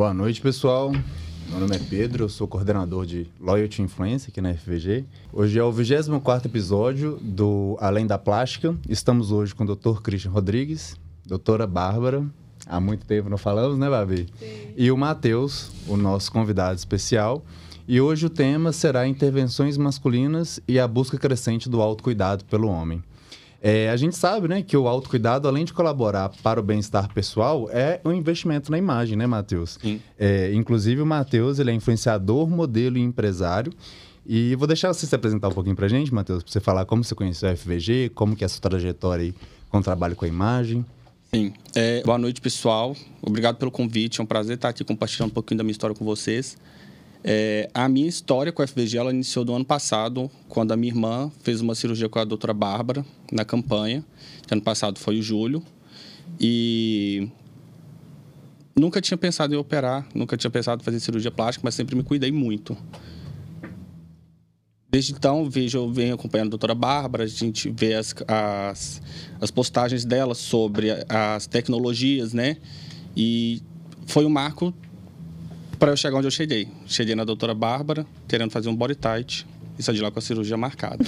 [0.00, 0.90] Boa noite, pessoal.
[1.50, 5.04] Meu nome é Pedro, eu sou coordenador de Loyalty Influência aqui na FVG.
[5.30, 8.74] Hoje é o 24 episódio do Além da Plástica.
[8.88, 10.00] Estamos hoje com o Dr.
[10.00, 12.24] Christian Rodrigues, doutora Bárbara.
[12.64, 14.26] Há muito tempo não falamos, né, Babi?
[14.38, 14.46] Sim.
[14.74, 17.44] E o Matheus, o nosso convidado especial.
[17.86, 23.04] E hoje o tema será intervenções masculinas e a busca crescente do autocuidado pelo homem.
[23.62, 27.68] É, a gente sabe né, que o autocuidado, além de colaborar para o bem-estar pessoal,
[27.70, 29.78] é um investimento na imagem, né, Matheus?
[29.80, 30.00] Sim.
[30.18, 33.72] É, inclusive, o Matheus ele é influenciador, modelo e empresário.
[34.26, 36.84] E vou deixar você se apresentar um pouquinho para a gente, Matheus, para você falar
[36.86, 39.34] como você conheceu a FVG, como que é a sua trajetória aí
[39.68, 40.84] com o trabalho com a imagem.
[41.32, 41.52] Sim.
[41.74, 42.96] É, boa noite, pessoal.
[43.22, 44.20] Obrigado pelo convite.
[44.20, 46.56] É um prazer estar aqui compartilhando um pouquinho da minha história com vocês.
[47.22, 50.92] É, a minha história com a FVG ela iniciou do ano passado, quando a minha
[50.92, 54.04] irmã fez uma cirurgia com a doutora Bárbara na campanha.
[54.46, 55.62] Que ano passado foi o julho.
[56.40, 57.28] E
[58.74, 62.02] nunca tinha pensado em operar, nunca tinha pensado em fazer cirurgia plástica, mas sempre me
[62.02, 62.76] cuidei muito.
[64.90, 69.00] Desde então, vejo, eu venho acompanhando a doutora Bárbara, a gente vê as, as,
[69.40, 72.56] as postagens dela sobre as tecnologias, né?
[73.16, 73.62] E
[74.06, 74.74] foi um marco
[75.80, 76.68] para eu chegar onde eu cheguei.
[76.86, 79.46] Cheguei na doutora Bárbara, querendo fazer um body tight,
[79.78, 81.02] e saí de lá com a cirurgia marcada.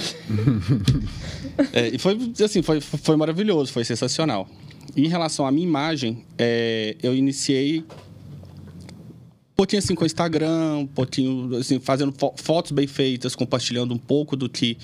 [1.71, 4.49] é, e foi, assim, foi, foi maravilhoso, foi sensacional.
[4.97, 10.87] Em relação à minha imagem, é, eu iniciei um pouquinho assim com o Instagram, um
[10.87, 14.75] pouquinho assim, fazendo fo fotos bem feitas, compartilhando um pouco do que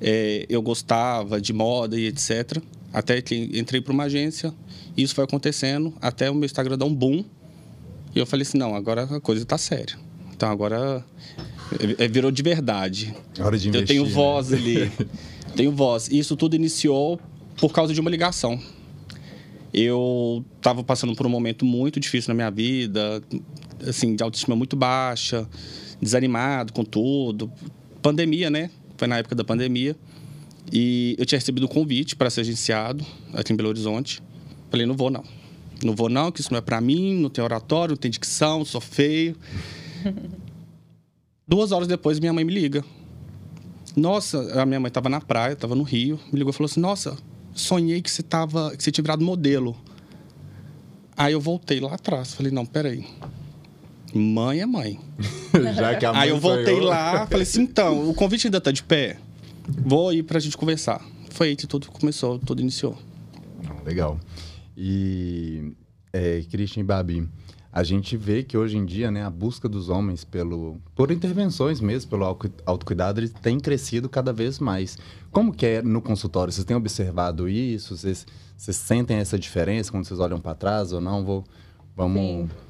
[0.00, 2.60] é, eu gostava de moda e etc.
[2.92, 4.52] Até que entrei para uma agência,
[4.96, 7.24] e isso foi acontecendo até o meu Instagram dar um boom.
[8.16, 9.94] E eu falei assim, não, agora a coisa está séria.
[10.34, 11.04] Então agora
[11.78, 13.14] é, é, virou de verdade.
[13.38, 14.56] Hora de investir, eu tenho voz né?
[14.56, 14.92] ali.
[15.54, 16.08] tenho voz.
[16.08, 17.20] E isso tudo iniciou
[17.58, 18.58] por causa de uma ligação.
[19.70, 23.22] Eu estava passando por um momento muito difícil na minha vida,
[23.86, 25.46] assim, de autoestima muito baixa,
[26.00, 27.52] desanimado com tudo.
[28.00, 28.70] Pandemia, né?
[28.96, 29.94] Foi na época da pandemia.
[30.72, 33.04] E eu tinha recebido um convite para ser agenciado
[33.34, 34.22] aqui em Belo Horizonte.
[34.70, 35.22] Falei, não vou não.
[35.84, 38.64] Não vou não, que isso não é para mim, não tem oratório, não tem dicção,
[38.64, 39.36] sou feio.
[41.46, 42.84] Duas horas depois, minha mãe me liga.
[43.94, 46.80] Nossa, a minha mãe estava na praia, estava no Rio, me ligou e falou assim:
[46.80, 47.16] Nossa,
[47.54, 49.76] sonhei que você, tava, que você tinha virado modelo.
[51.16, 53.06] Aí eu voltei lá atrás, falei: Não, peraí.
[54.14, 55.00] Mãe é mãe.
[55.74, 58.70] Já que a mãe Aí eu voltei lá, falei assim: Então, o convite ainda está
[58.70, 59.18] de pé.
[59.66, 61.02] Vou ir para a gente conversar.
[61.30, 62.96] Foi aí que tudo começou, tudo iniciou.
[63.84, 64.18] Legal.
[64.76, 65.72] E,
[66.12, 67.28] é, Christian e Babi,
[67.72, 71.80] a gente vê que hoje em dia, né, a busca dos homens pelo, por intervenções
[71.80, 72.24] mesmo, pelo
[72.64, 74.98] autocuidado, ele tem crescido cada vez mais.
[75.30, 76.52] Como que é no consultório?
[76.52, 77.96] Vocês têm observado isso?
[77.96, 78.26] Vocês,
[78.56, 81.24] vocês sentem essa diferença quando vocês olham para trás ou não?
[81.24, 81.44] Vou,
[81.94, 82.48] vamos...
[82.48, 82.65] Sim.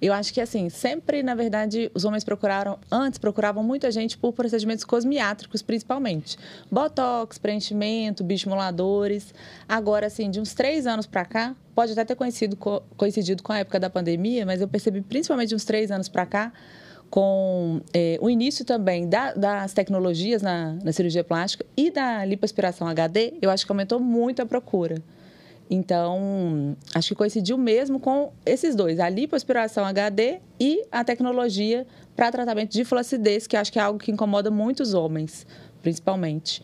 [0.00, 4.32] Eu acho que, assim, sempre, na verdade, os homens procuraram, antes procuravam muita gente por
[4.32, 6.38] procedimentos cosmiátricos, principalmente.
[6.70, 9.34] Botox, preenchimento, bioestimuladores.
[9.68, 12.56] Agora, assim, de uns três anos para cá, pode até ter coincidido,
[12.96, 16.24] coincidido com a época da pandemia, mas eu percebi, principalmente de uns três anos para
[16.24, 16.52] cá,
[17.10, 22.86] com é, o início também da, das tecnologias na, na cirurgia plástica e da lipoaspiração
[22.86, 25.02] HD, eu acho que aumentou muito a procura.
[25.70, 31.86] Então, acho que coincidiu mesmo com esses dois, a lipoaspiração HD e a tecnologia
[32.16, 35.46] para tratamento de flacidez, que acho que é algo que incomoda muitos homens,
[35.82, 36.62] principalmente.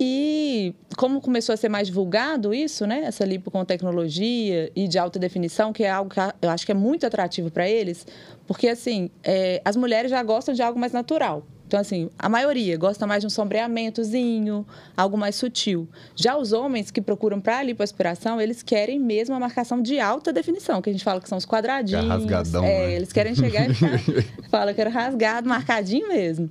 [0.00, 3.02] E como começou a ser mais divulgado isso, né?
[3.04, 6.72] Essa lipo com tecnologia e de alta definição, que é algo que eu acho que
[6.72, 8.06] é muito atrativo para eles,
[8.46, 11.44] porque assim, é, as mulheres já gostam de algo mais natural.
[11.68, 15.86] Então, assim, a maioria gosta mais de um sombreamentozinho, algo mais sutil.
[16.16, 20.32] Já os homens que procuram para a lipoaspiração, eles querem mesmo a marcação de alta
[20.32, 22.06] definição, que a gente fala que são os quadradinhos.
[22.06, 22.94] É rasgadão, é, né?
[22.94, 24.00] Eles querem chegar e ficar,
[24.48, 26.48] fala que era rasgado, marcadinho mesmo.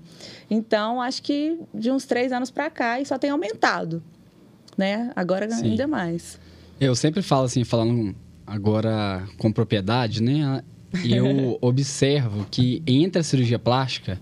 [0.51, 4.03] Então, acho que de uns três anos para cá, isso só tem aumentado,
[4.77, 5.11] né?
[5.15, 5.71] Agora Sim.
[5.71, 6.39] ainda mais.
[6.79, 10.61] Eu sempre falo assim, falando agora com propriedade, né?
[11.03, 14.19] Eu observo que entre a cirurgia plástica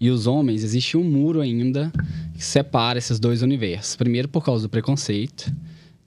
[0.00, 1.92] e os homens, existe um muro ainda
[2.34, 3.96] que separa esses dois universos.
[3.96, 5.52] Primeiro, por causa do preconceito,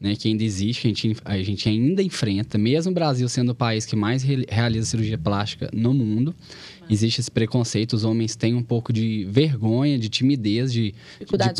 [0.01, 3.51] né, que ainda existe, que a gente, a gente ainda enfrenta, mesmo o Brasil sendo
[3.51, 6.35] o país que mais re realiza cirurgia plástica no mundo,
[6.89, 7.93] existe esse preconceito.
[7.93, 11.53] Os homens têm um pouco de vergonha, de timidez, de dificuldade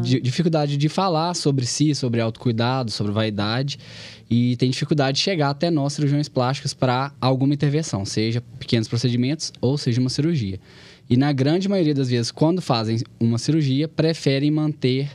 [0.00, 3.78] de, de, dificuldade de falar sobre si, sobre autocuidado, sobre vaidade.
[4.30, 9.52] E tem dificuldade de chegar até nós, cirurgiões plásticos, para alguma intervenção, seja pequenos procedimentos
[9.60, 10.58] ou seja uma cirurgia.
[11.10, 15.10] E na grande maioria das vezes, quando fazem uma cirurgia, preferem manter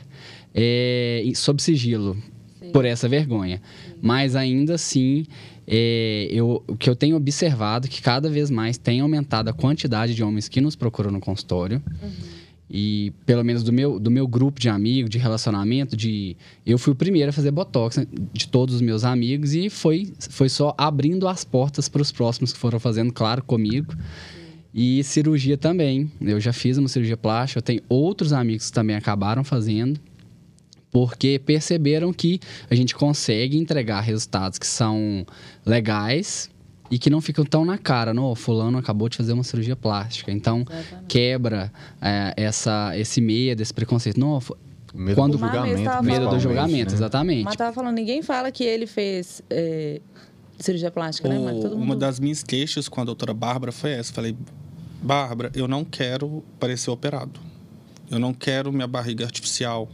[0.54, 2.14] é, sob sigilo
[2.60, 2.70] Sim.
[2.70, 3.56] por essa vergonha.
[3.56, 3.94] Sim.
[4.02, 5.24] Mas ainda assim,
[5.66, 9.54] é, eu, o que eu tenho observado é que cada vez mais tem aumentado a
[9.54, 11.82] quantidade de homens que nos procuram no consultório.
[12.02, 12.10] Uhum.
[12.68, 16.92] E pelo menos do meu, do meu grupo de amigos, de relacionamento, de eu fui
[16.92, 20.74] o primeiro a fazer botox né, de todos os meus amigos e foi, foi só
[20.76, 23.94] abrindo as portas para os próximos que foram fazendo, claro, comigo.
[24.78, 26.12] E cirurgia também.
[26.20, 29.98] Eu já fiz uma cirurgia plástica, eu tenho outros amigos que também acabaram fazendo,
[30.90, 32.38] porque perceberam que
[32.68, 35.24] a gente consegue entregar resultados que são
[35.64, 36.50] legais
[36.90, 40.30] e que não ficam tão na cara, não, fulano acabou de fazer uma cirurgia plástica.
[40.30, 41.06] Então, Exatamente.
[41.08, 41.72] quebra
[42.02, 44.20] é, essa, esse medo, esse preconceito.
[44.20, 44.38] Não,
[44.94, 46.04] medo quando do julgamento.
[46.04, 46.96] Medo do julgamento, né?
[46.96, 47.44] exatamente.
[47.44, 50.02] Mas tava falando, ninguém fala que ele fez é,
[50.58, 51.38] cirurgia plástica, o, né?
[51.38, 51.82] Mas todo mundo...
[51.82, 54.12] Uma das minhas queixas com a doutora Bárbara foi essa.
[54.12, 54.36] Falei,
[55.02, 57.40] Bárbara, eu não quero parecer operado.
[58.10, 59.88] Eu não quero minha barriga artificial.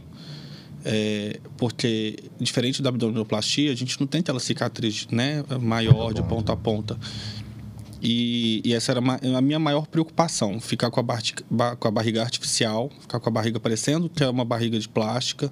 [0.85, 6.53] É, porque, diferente da abdominoplastia, a gente não tem aquela cicatriz né, maior de ponta
[6.53, 6.97] a ponta.
[8.01, 11.43] E, e essa era a minha maior preocupação: ficar com a, barriga,
[11.79, 15.51] com a barriga artificial, ficar com a barriga parecendo que é uma barriga de plástica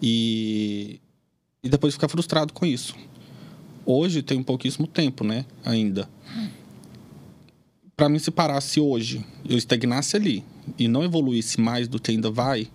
[0.00, 1.00] e,
[1.64, 2.94] e depois ficar frustrado com isso.
[3.84, 5.44] Hoje tem pouquíssimo tempo, né?
[5.64, 6.08] Ainda.
[7.96, 10.44] Para mim, se parasse hoje, eu estagnasse ali
[10.78, 12.68] e não evoluísse mais do que ainda vai,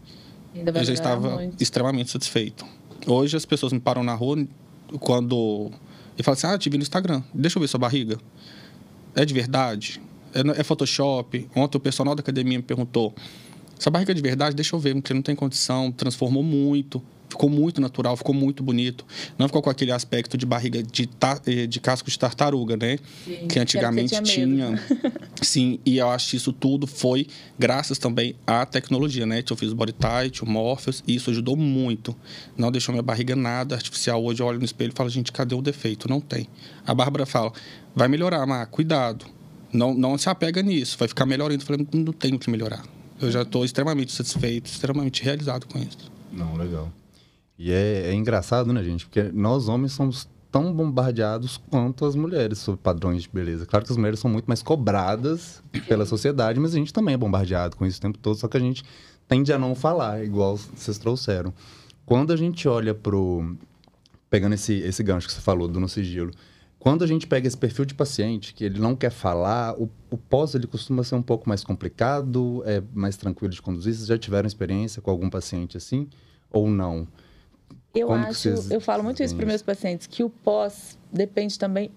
[0.56, 1.62] eu já estava muito.
[1.62, 2.66] extremamente satisfeito.
[3.06, 4.48] Hoje as pessoas me param na rua
[5.00, 5.72] quando
[6.18, 7.22] e falam assim: "Ah, te vi no Instagram.
[7.36, 8.18] Deixa eu ver sua barriga.
[9.14, 10.02] É de verdade?
[10.34, 13.14] É, é Photoshop?" Ontem o personal da academia me perguntou:
[13.80, 14.56] "Essa barriga é de verdade?
[14.56, 17.00] Deixa eu ver, porque não tem condição, transformou muito."
[17.32, 19.06] Ficou muito natural, ficou muito bonito.
[19.38, 23.00] Não ficou com aquele aspecto de barriga de, ta, eh, de casco de tartaruga, né?
[23.26, 24.82] Sim, que antigamente que tinha.
[25.42, 29.44] Sim, e eu acho que isso tudo foi graças também à tecnologia, né?
[29.50, 32.16] Eu fiz o Body Tight, o Morpheus, e isso ajudou muito.
[32.58, 34.24] Não deixou minha barriga nada artificial.
[34.24, 36.08] Hoje eu olho no espelho e falo, gente, cadê o defeito?
[36.08, 36.48] Não tem.
[36.86, 37.52] A Bárbara fala,
[37.96, 39.26] vai melhorar, Mar, cuidado.
[39.74, 41.64] Não, não se apega nisso, vai ficar melhor ainda.
[41.64, 42.84] Eu falei, não tenho que melhorar.
[43.22, 46.12] Eu já estou extremamente satisfeito, extremamente realizado com isso.
[46.32, 46.92] Não, legal.
[47.64, 49.06] E é, é, engraçado, né, gente?
[49.06, 53.68] Porque nós homens somos tão bombardeados quanto as mulheres sobre padrões de beleza.
[53.68, 57.18] Claro que as mulheres são muito mais cobradas pela sociedade, mas a gente também é
[57.18, 58.84] bombardeado com isso o tempo todo, só que a gente
[59.28, 61.54] tende a não falar, igual vocês trouxeram.
[62.04, 63.56] Quando a gente olha pro.
[64.28, 66.32] Pegando esse, esse gancho que você falou do no sigilo,
[66.80, 70.18] quando a gente pega esse perfil de paciente que ele não quer falar, o, o
[70.18, 73.94] pós ele costuma ser um pouco mais complicado, é mais tranquilo de conduzir.
[73.94, 76.08] Vocês já tiveram experiência com algum paciente assim
[76.50, 77.08] ou não?
[77.94, 81.92] Eu Como acho, eu falo muito isso para meus pacientes, que o pós depende também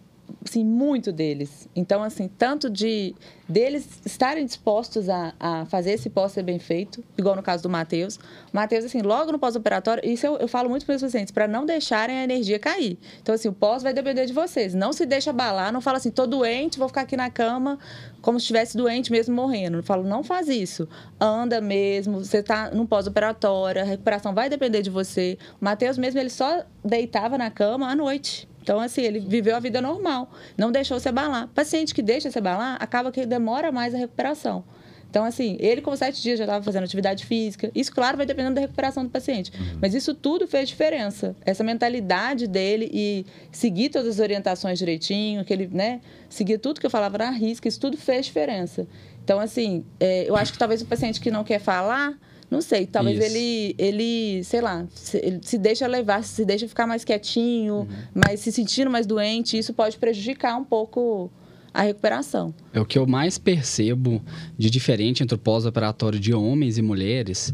[0.45, 1.69] assim, muito deles.
[1.75, 3.15] Então, assim, tanto de
[3.49, 7.69] deles estarem dispostos a, a fazer esse pós ser bem feito, igual no caso do
[7.69, 8.19] Matheus.
[8.53, 11.67] Matheus, assim, logo no pós-operatório, isso eu, eu falo muito para os pacientes, para não
[11.67, 12.99] deixarem a energia cair.
[13.23, 14.75] Então, assim, o pós vai depender de vocês.
[14.75, 17.79] Não se deixa abalar, não fala assim, tô doente, vou ficar aqui na cama
[18.23, 19.79] como se estivesse doente mesmo morrendo.
[19.79, 20.89] Eu falo, não faz isso.
[21.21, 25.39] Anda mesmo, você está no pós-operatório, a recuperação vai depender de você.
[25.61, 28.49] O Matheus mesmo, ele só deitava na cama à noite.
[28.65, 31.49] Então, assim, ele viveu a vida normal, não deixou se abalar.
[31.49, 34.65] Paciente que deixa se abalar, acaba que demora mais a recuperação.
[35.11, 37.71] Então, assim, ele com sete dias já estava fazendo atividade física.
[37.75, 39.53] Isso, claro, vai dependendo da recuperação do paciente.
[39.53, 39.79] Uhum.
[39.83, 41.37] Mas isso tudo fez diferença.
[41.45, 46.01] Essa mentalidade dele e seguir todas as orientações direitinho, aquele, né?
[46.29, 48.89] Seguir tudo que eu falava na risca, isso tudo fez diferença.
[49.23, 52.19] Então, assim, é, eu acho que talvez o paciente que não quer falar
[52.55, 56.87] não sei, talvez ele, ele, sei lá, se, ele se deixa levar, se deixa ficar
[56.87, 57.89] mais quietinho, uhum.
[58.15, 61.31] mas se sentindo mais doente, isso pode prejudicar um pouco
[61.73, 62.55] a recuperação.
[62.73, 64.23] É o que eu mais percebo
[64.57, 67.53] de diferente entre o pós-operatório de homens e mulheres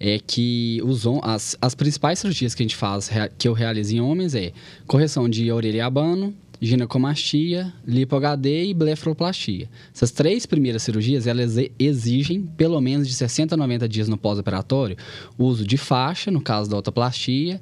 [0.00, 4.00] é que os, as, as principais cirurgias que a gente faz, que eu realizo em
[4.00, 4.52] homens é
[4.86, 9.68] correção de orelha e abano, ginecomastia, lipo-HD e blefaroplastia.
[9.94, 14.96] Essas três primeiras cirurgias, elas exigem pelo menos de 60 a 90 dias no pós-operatório,
[15.38, 17.60] uso de faixa, no caso da autoplastia,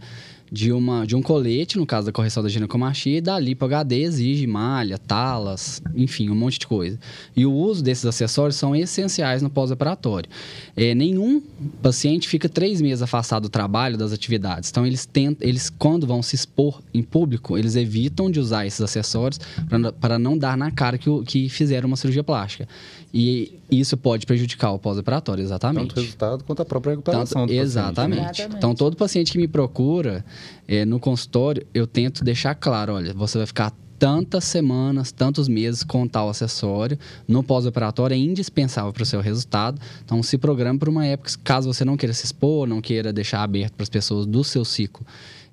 [0.50, 4.02] de, uma, de um colete, no caso da correção da ginecomastia, e da lipo HD
[4.02, 6.98] exige malha, talas, enfim, um monte de coisa.
[7.36, 10.28] E o uso desses acessórios são essenciais no pós-operatório.
[10.76, 11.42] É, nenhum
[11.82, 14.70] paciente fica três meses afastado do trabalho, das atividades.
[14.70, 18.80] Então, eles tentam, eles, quando vão se expor em público, eles evitam de usar esses
[18.80, 19.40] acessórios
[20.00, 22.68] para não dar na cara que, que fizeram uma cirurgia plástica.
[23.12, 25.88] E isso pode prejudicar o pós-operatório, exatamente.
[25.88, 27.42] Tanto o resultado quanto a própria recuperação.
[27.42, 28.20] Tanto, exatamente.
[28.20, 28.56] exatamente.
[28.56, 30.24] Então, todo paciente que me procura
[30.68, 35.82] é, no consultório, eu tento deixar claro: olha, você vai ficar tantas semanas, tantos meses
[35.82, 36.98] com tal acessório.
[37.26, 39.80] No pós-operatório é indispensável para o seu resultado.
[40.04, 43.42] Então, se programe para uma época, caso você não queira se expor, não queira deixar
[43.42, 45.06] aberto para as pessoas do seu ciclo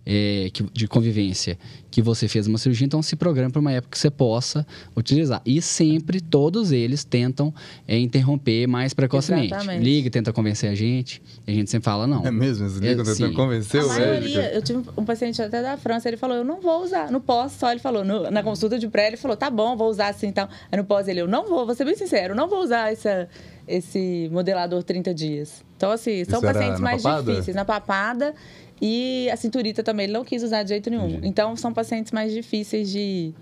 [0.06, 1.58] é, que, de convivência
[1.90, 4.66] que você fez uma cirurgia, então se programa para uma época que você possa
[4.98, 5.42] utilizar.
[5.46, 7.54] E sempre, todos eles tentam
[7.88, 9.54] é, interromper mais precocemente.
[9.54, 9.84] Exatamente.
[9.84, 12.26] Liga, tenta convencer a gente, e a gente sempre fala, não.
[12.26, 12.66] É mesmo?
[12.66, 14.56] Eles ligam É, tentando convencer A o maioria, médico?
[14.56, 17.12] eu tive um paciente até da França, ele falou, eu não vou usar.
[17.12, 19.90] No pós, só ele falou, no- na consulta de pré, ele falou, tá bom, vou
[19.90, 20.50] usar assim e tal.
[20.72, 22.92] Aí no pós ele, eu não vou, vou ser bem sincero, eu não vou usar
[22.92, 23.30] essa,
[23.68, 25.64] esse modelador 30 dias.
[25.84, 27.32] Então, assim, são Isso pacientes mais papada?
[27.32, 27.56] difíceis.
[27.56, 28.34] Na papada
[28.82, 31.10] e a cinturita também, ele não quis usar de jeito nenhum.
[31.10, 31.28] Entendi.
[31.28, 33.34] Então, são pacientes mais difíceis de,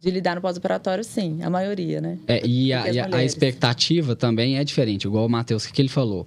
[0.00, 2.18] de lidar no pós-operatório, sim, a maioria, né?
[2.26, 5.88] É, e a, e a- expectativa também é diferente, igual o Matheus, o que ele
[5.88, 6.26] falou.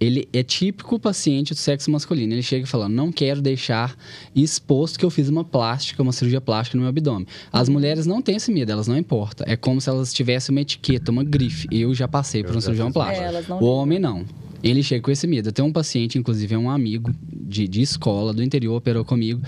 [0.00, 2.32] Ele é típico paciente do sexo masculino.
[2.34, 3.96] Ele chega falando: não quero deixar
[4.34, 7.26] exposto que eu fiz uma plástica, uma cirurgia plástica no meu abdômen.
[7.52, 9.46] As mulheres não têm esse medo, elas não importam.
[9.48, 11.68] É como se elas tivessem uma etiqueta, uma grife.
[11.70, 13.24] Eu já passei por Eu já cirurgião fiz plástica.
[13.54, 14.24] É, o homem não.
[14.64, 15.52] Ele chega com esse medo.
[15.52, 19.42] Tenho um paciente, inclusive é um amigo de, de escola, do interior, operou comigo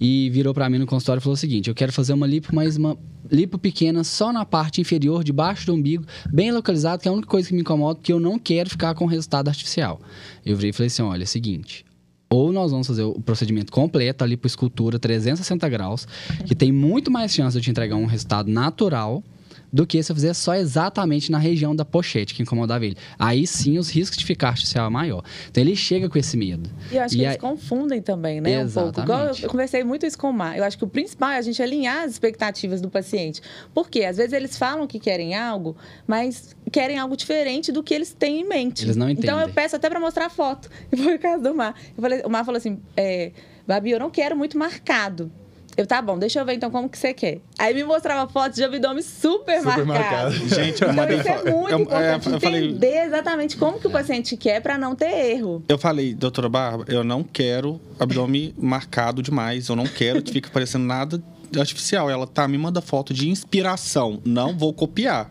[0.00, 2.54] e virou pra mim no consultório e falou o seguinte: eu quero fazer uma lipo,
[2.54, 2.96] mas uma
[3.28, 7.26] lipo pequena só na parte inferior, debaixo do umbigo, bem localizado, que é a única
[7.26, 10.00] coisa que me incomoda, porque eu não quero ficar com resultado artificial.
[10.46, 11.84] Eu virei e falei assim: olha, é o seguinte.
[12.32, 16.06] Ou nós vamos fazer o procedimento completo, ali para escultura 360 graus,
[16.46, 19.24] que tem muito mais chance de te entregar um resultado natural
[19.72, 22.96] do que se eu fizer só exatamente na região da pochete que incomodava ele.
[23.18, 25.22] Aí sim os riscos de ficar artificial é maior.
[25.50, 26.68] Então ele chega com esse medo.
[26.90, 28.64] E eu acho que E eles aí- confundem também, né?
[28.64, 29.00] Um pouco.
[29.00, 29.46] Igual eu, Exatamente.
[29.48, 30.56] conversei muito isso com o Mar.
[30.58, 33.40] Eu acho que o principal é a gente alinhar as expectativas do paciente.
[33.72, 38.12] Porque às vezes eles falam que querem algo, mas querem algo diferente do que eles
[38.12, 38.84] têm em mente.
[38.84, 39.54] Eles não Então eu entendem.
[39.54, 40.68] peço até para mostrar a foto.
[40.90, 41.74] E foi o caso do Mar.
[41.96, 43.32] Eu falei- o Mar falou assim: é,
[43.66, 45.30] Babi, eu não quero muito marcado.
[45.76, 47.38] Eu, tá bom, deixa eu ver então como que você quer.
[47.58, 49.86] Aí me mostrava fotos de abdômen super, Super marcado.
[49.86, 50.48] marcado.
[50.48, 53.78] Gente, eu Então mandei isso é muito eu- é, importante eu falei- entender exatamente como
[53.78, 55.64] que o paciente quer para não ter erro.
[55.68, 59.68] Eu falei, doutora Bárbara, eu não quero abdômen marcado demais.
[59.68, 61.22] Eu não quero que fique parecendo nada
[61.58, 62.10] artificial.
[62.10, 64.20] Ela, tá, me manda foto de inspiração.
[64.24, 65.30] Não vou copiar,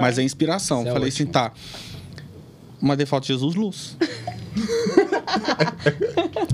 [0.00, 0.80] mas é inspiração.
[0.80, 1.32] Isso é falei assim, ótimo.
[1.32, 1.52] tá.
[2.80, 3.96] Mandei foto de Jesus Luz.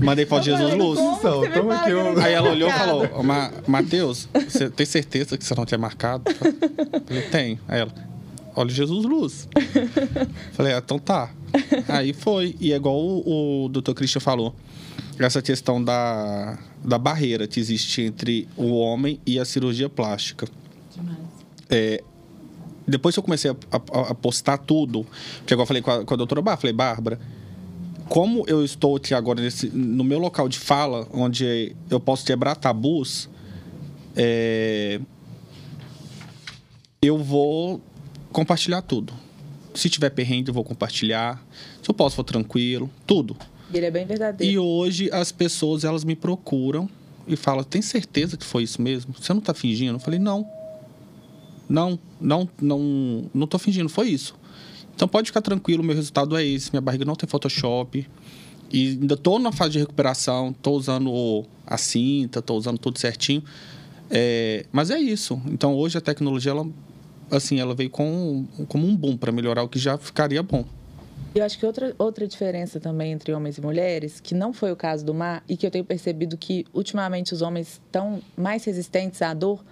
[0.01, 0.99] Mandei foto de Jesus Luz.
[0.99, 4.85] Toma fala aqui que um- não Aí ela olhou e falou, "Ma- Matheus, você tem
[4.85, 6.23] certeza que você não tinha marcado?
[6.29, 6.35] Eu
[7.05, 7.59] falei, tem.
[7.67, 7.91] Aí ela,
[8.55, 9.47] olha o Jesus Luz.
[10.53, 11.29] Falei, ah, então tá.
[11.87, 12.55] Aí foi.
[12.59, 14.53] E é igual o, o doutor Christian falou.
[15.19, 20.47] Essa questão da, da barreira que existe entre o homem e a cirurgia plástica.
[21.69, 22.03] É,
[22.87, 25.05] depois que eu comecei a, a- a postar tudo,
[25.45, 27.19] que agora eu falei com a, com a doutora Bárbara, falei, Bárbara,
[28.09, 32.55] como eu estou aqui agora nesse, no meu local de fala, onde eu posso quebrar
[32.55, 33.29] tabus,
[34.15, 34.99] é,
[37.01, 37.81] eu vou
[38.31, 39.13] compartilhar tudo.
[39.73, 41.43] Se tiver perrengue, eu vou compartilhar.
[41.83, 43.35] Se eu posso, for tranquilo, tudo.
[43.73, 44.51] Ele é bem verdadeiro.
[44.53, 46.89] E hoje as pessoas elas me procuram
[47.27, 49.13] e falam: "Tem certeza que foi isso mesmo?
[49.19, 50.47] Você não está fingindo?" Eu falei: "Não.
[51.69, 54.35] Não, não, não, não tô fingindo, foi isso.
[54.95, 58.07] Então pode ficar tranquilo, meu resultado é esse, minha barriga não tem Photoshop.
[58.71, 63.43] E ainda tô na fase de recuperação, tô usando a cinta, tô usando tudo certinho.
[64.09, 65.41] É, mas é isso.
[65.45, 66.67] Então hoje a tecnologia ela
[67.29, 70.65] assim, ela veio com como um boom para melhorar o que já ficaria bom.
[71.35, 74.75] Eu acho que outra, outra diferença também entre homens e mulheres, que não foi o
[74.75, 79.21] caso do mar, e que eu tenho percebido que ultimamente os homens estão mais resistentes
[79.21, 79.63] à dor,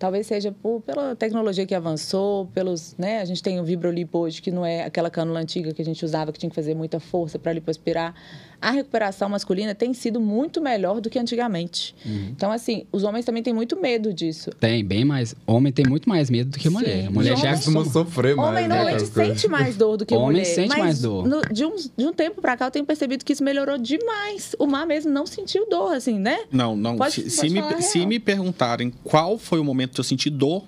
[0.00, 4.40] talvez seja por, pela tecnologia que avançou, pelos, né, a gente tem o Vibrolipo hoje,
[4.40, 6.98] que não é aquela cânula antiga que a gente usava, que tinha que fazer muita
[6.98, 8.14] força para lipoaspirar.
[8.62, 11.94] A recuperação masculina tem sido muito melhor do que antigamente.
[12.04, 14.50] Então, assim, os homens também têm muito medo disso.
[14.60, 15.34] Tem, bem mais.
[15.46, 17.02] Homem tem muito mais medo do que mulher.
[17.02, 17.06] Sim.
[17.06, 18.48] A mulher já Costuma sofrer mais.
[18.50, 19.40] Homem né, normalmente coisas.
[19.40, 20.44] sente mais dor do que Homem mulher.
[20.44, 21.26] sente mas mais dor.
[21.26, 24.54] no- de, um, de um tempo pra cá, eu tenho percebido que isso melhorou demais.
[24.58, 26.40] O Mar mesmo não sentiu dor, assim, né?
[26.52, 26.96] Não, não.
[26.98, 30.28] Pode- se, pode se me, se me perguntarem qual foi o momento que eu senti
[30.28, 30.64] dor,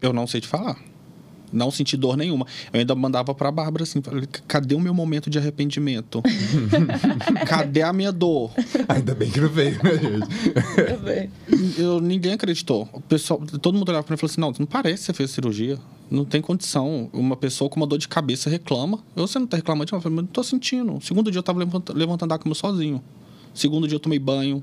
[0.00, 0.76] eu não sei te falar.
[1.52, 2.46] Não senti dor nenhuma.
[2.72, 6.22] Eu ainda mandava pra Bárbara assim, falei, cadê o meu momento de arrependimento?
[7.46, 8.50] cadê a minha dor?
[8.88, 11.78] Ainda bem que não veio, né, gente?
[11.78, 12.88] Eu, ninguém acreditou.
[12.92, 15.12] O pessoal, todo mundo olhava pra mim e falou assim: não, não parece que você
[15.12, 15.78] fez cirurgia.
[16.10, 17.08] Não tem condição.
[17.12, 18.98] Uma pessoa com uma dor de cabeça reclama.
[19.16, 19.94] Eu, você não tá reclamando?
[19.94, 20.98] Eu falei, mas não tô sentindo.
[21.02, 23.02] Segundo dia eu tava levanta- levantando da cama sozinho.
[23.54, 24.62] Segundo dia eu tomei banho,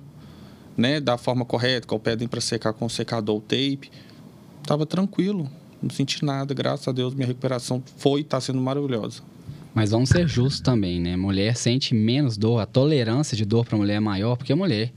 [0.78, 1.00] né?
[1.00, 3.90] Da forma correta, que eu pedem pra secar com secador ou tape.
[4.64, 5.50] Tava tranquilo.
[5.82, 7.14] Não senti nada, graças a Deus.
[7.14, 9.22] Minha recuperação foi e tá sendo maravilhosa.
[9.74, 11.16] Mas vamos ser justos também, né?
[11.16, 14.92] Mulher sente menos dor, a tolerância de dor para mulher é maior, porque a mulher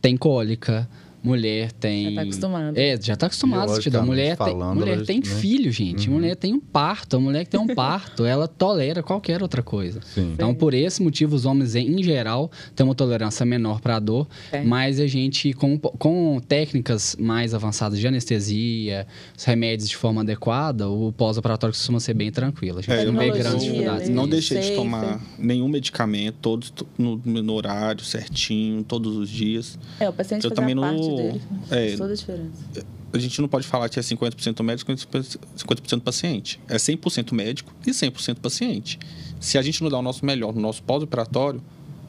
[0.00, 0.88] tem cólica,
[1.24, 2.10] mulher tem.
[2.10, 2.78] Já tá acostumado.
[2.78, 4.02] É, já tá acostumado a assistir.
[4.02, 5.24] Mulher tem, falando, mulher tem né?
[5.24, 6.10] filho, gente.
[6.10, 7.16] Mulher tem um parto.
[7.16, 10.00] A mulher que tem um parto, ela tolera qualquer outra coisa.
[10.14, 10.32] Sim.
[10.34, 14.28] Então, por esse motivo, os homens, em geral, têm uma tolerância menor para a dor,
[14.50, 14.64] Tem.
[14.64, 20.88] mas a gente, com, com técnicas mais avançadas de anestesia, os remédios de forma adequada,
[20.88, 22.78] o pós-operatório costuma ser bem tranquilo.
[22.80, 23.58] A gente É, não vê grandes né?
[23.58, 24.08] dificuldades.
[24.10, 29.78] Não deixei de tomar nenhum medicamento, todos to- no, no horário certinho, todos os dias.
[29.98, 31.42] É, o paciente Eu também não- parte dele.
[31.70, 31.96] é.
[31.96, 32.64] Toda a diferença.
[33.12, 36.60] A gente não pode falar que é 50% médico e 50% paciente.
[36.68, 38.98] É 100% médico e 100% paciente.
[39.38, 41.62] Se a gente não dá o nosso melhor no nosso pós-operatório,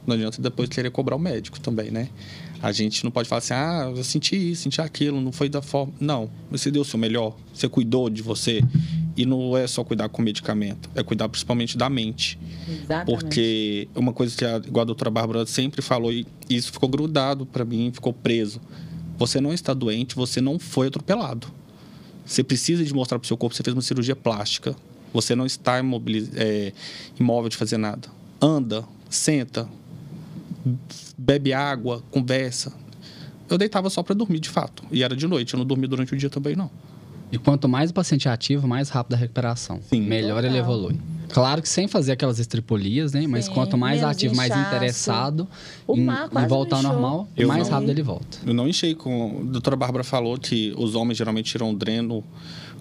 [0.07, 2.09] não adianta depois querer cobrar o médico também, né?
[2.61, 5.61] A gente não pode falar assim, ah, eu senti isso, senti aquilo, não foi da
[5.61, 5.93] forma.
[5.99, 8.63] Não, você deu o seu melhor, você cuidou de você.
[9.17, 12.37] E não é só cuidar com medicamento, é cuidar principalmente da mente.
[12.67, 13.05] Exatamente.
[13.05, 17.45] Porque uma coisa que a, igual a doutora Bárbara sempre falou, e isso ficou grudado
[17.45, 18.59] para mim, ficou preso.
[19.17, 21.47] Você não está doente, você não foi atropelado.
[22.25, 24.75] Você precisa de mostrar para o seu corpo que você fez uma cirurgia plástica.
[25.13, 26.73] Você não está imobiliz- é,
[27.19, 28.09] imóvel de fazer nada.
[28.41, 29.67] Anda, senta,
[31.17, 32.73] bebe água, conversa.
[33.49, 34.83] Eu deitava só para dormir, de fato.
[34.91, 36.69] E era de noite, eu não dormia durante o dia também, não.
[37.31, 39.79] E quanto mais o paciente é ativo, mais rápido a recuperação.
[39.89, 40.01] Sim.
[40.01, 40.73] Melhor ele Total.
[40.73, 40.99] evolui.
[41.29, 43.25] Claro que sem fazer aquelas estripolias, né?
[43.27, 44.67] Mas Sim, quanto mais menos ativo, mais inchaço.
[44.67, 45.47] interessado
[45.87, 47.73] O em, mar em voltar ao normal, Eu mais não.
[47.75, 48.37] rápido ele volta.
[48.45, 49.39] Eu não enchei com.
[49.41, 52.23] A doutora Bárbara falou que os homens geralmente tiram dreno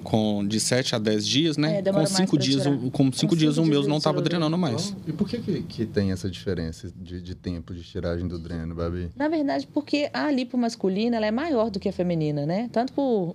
[0.02, 1.78] com de 7 a 10 dias, né?
[1.78, 4.58] É, com mais cinco dias, o- com 5 Com dias o meu não estava drenando
[4.58, 4.94] mais.
[5.06, 8.74] E por que, que, que tem essa diferença de, de tempo de tiragem do dreno,
[8.74, 9.08] Babi?
[9.16, 12.68] Na verdade, porque a lipo masculina ela é maior do que a feminina, né?
[12.70, 13.34] Tanto por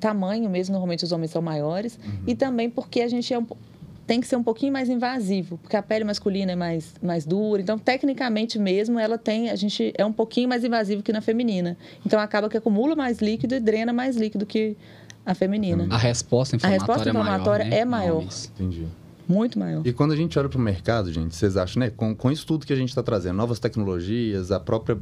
[0.00, 3.46] tamanho mesmo, normalmente os homens são maiores, e também porque a gente é um,
[4.08, 7.60] tem que ser um pouquinho mais invasivo, porque a pele masculina é mais, mais dura.
[7.60, 11.76] Então, tecnicamente mesmo, ela tem, a gente é um pouquinho mais invasivo que na feminina.
[12.06, 14.78] Então, acaba que acumula mais líquido e drena mais líquido que
[15.26, 15.86] a feminina.
[15.90, 18.22] A resposta inflamatória, resposta inflamatória é maior.
[18.22, 18.28] né, é maior.
[18.54, 18.86] Entendi.
[19.28, 19.86] Muito maior.
[19.86, 21.90] E quando a gente olha para o mercado, gente, vocês acham, né?
[21.90, 24.98] Com, com isso tudo que a gente está trazendo, novas tecnologias, a própria,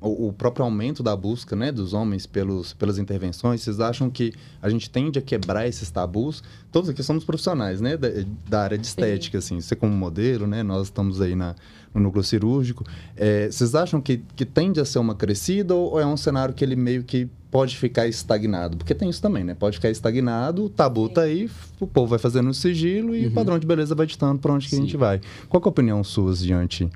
[0.00, 4.32] o, o próprio aumento da busca né, dos homens pelos, pelas intervenções, vocês acham que
[4.60, 6.42] a gente tende a quebrar esses tabus?
[6.70, 7.96] Todos aqui somos profissionais, né?
[7.96, 8.08] Da,
[8.48, 9.60] da área de estética, assim.
[9.60, 10.62] Você como modelo, né?
[10.62, 11.54] Nós estamos aí na,
[11.94, 12.84] no núcleo cirúrgico.
[13.16, 16.54] É, vocês acham que, que tende a ser uma crescida ou, ou é um cenário
[16.54, 18.76] que ele meio que pode ficar estagnado?
[18.76, 19.54] Porque tem isso também, né?
[19.54, 21.48] Pode ficar estagnado, o tabu tá aí,
[21.80, 24.68] o povo vai fazendo o sigilo e o padrão de beleza vai ditando para onde
[24.68, 25.20] que a gente vai.
[25.48, 26.90] Qual que é a opinião suas diante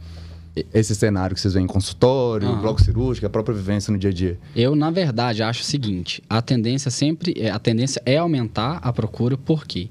[0.74, 2.60] esse cenário que vocês veem em consultório, Aham.
[2.60, 4.38] bloco cirúrgico, a própria vivência no dia a dia?
[4.54, 8.92] Eu, na verdade, acho o seguinte: a tendência sempre é, a tendência é aumentar a
[8.92, 9.88] procura, por quê?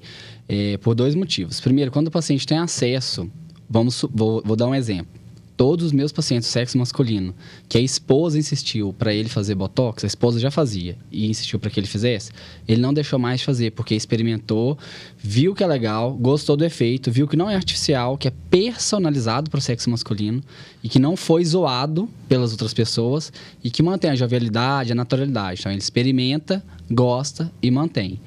[0.48, 1.60] É, por dois motivos.
[1.60, 3.30] Primeiro, quando o paciente tem acesso,
[3.70, 5.19] vamos, vou, vou dar um exemplo.
[5.60, 7.36] Todos os meus pacientes sexo masculino,
[7.68, 11.70] que a esposa insistiu para ele fazer botox, a esposa já fazia e insistiu para
[11.70, 12.32] que ele fizesse,
[12.66, 14.78] ele não deixou mais fazer, porque experimentou,
[15.18, 19.50] viu que é legal, gostou do efeito, viu que não é artificial, que é personalizado
[19.50, 20.42] para o sexo masculino
[20.82, 23.30] e que não foi zoado pelas outras pessoas
[23.62, 25.60] e que mantém a jovialidade, a naturalidade.
[25.60, 28.18] Então ele experimenta, gosta e mantém.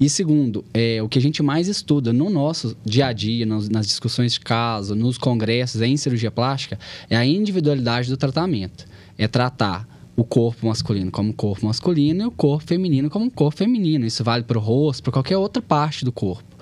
[0.00, 3.68] E segundo, é, o que a gente mais estuda no nosso dia a dia, nos-
[3.68, 6.78] nas discussões de caso, nos congressos em cirurgia plástica,
[7.10, 8.86] é a individualidade do tratamento.
[9.16, 14.06] É tratar o corpo masculino como corpo masculino e o corpo feminino como corpo feminino.
[14.06, 16.56] Isso vale para o rosto, para qualquer outra parte do corpo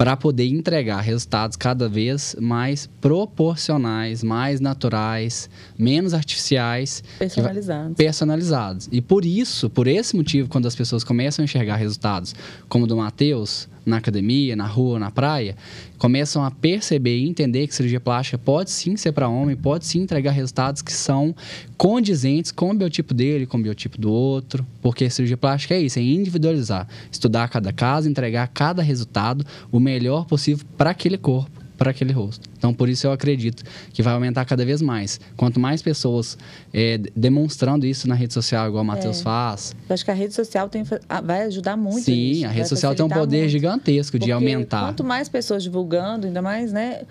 [0.00, 7.96] para poder entregar resultados cada vez mais proporcionais, mais naturais, menos artificiais, Personalizados.
[7.98, 8.88] personalizados.
[8.90, 12.34] E por isso, por esse motivo, quando as pessoas começam a enxergar resultados
[12.66, 15.56] como o do Matheus, na academia, na rua, na praia,
[15.98, 20.00] começam a perceber e entender que cirurgia plástica pode sim ser para homem, pode sim
[20.00, 21.34] entregar resultados que são
[21.76, 25.98] condizentes com o biotipo dele, com o biotipo do outro, porque cirurgia plástica é isso,
[25.98, 31.92] é individualizar, estudar cada caso, entregar cada resultado o melhor possível para aquele corpo para
[31.92, 32.46] aquele rosto.
[32.58, 33.62] Então, por isso eu acredito
[33.94, 35.18] que vai aumentar cada vez mais.
[35.34, 36.36] Quanto mais pessoas
[36.74, 39.22] é, demonstrando isso na rede social, igual o Matheus É.
[39.22, 42.50] faz, Eu acho que a rede social tem, ah, vai ajudar muito sim, isso, a
[42.50, 43.50] rede social tem um poder muito.
[43.52, 44.84] gigantesco de Porque aumentar.
[44.88, 47.04] Quanto mais pessoas divulgando, ainda mais, né?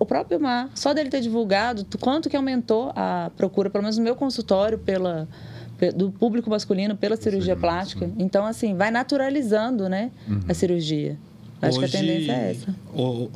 [0.00, 4.04] O próprio Mar, só dele ter divulgado, quanto que aumentou a procura, pelo menos no
[4.04, 5.28] meu consultório, pela
[5.76, 8.10] pe- do público masculino pela cirurgia Sim, plástica.
[8.18, 10.10] Então, assim, vai naturalizando, né?
[10.48, 11.18] A cirurgia.
[11.60, 12.74] Acho que a tendência é essa.
[12.94, 13.28] o-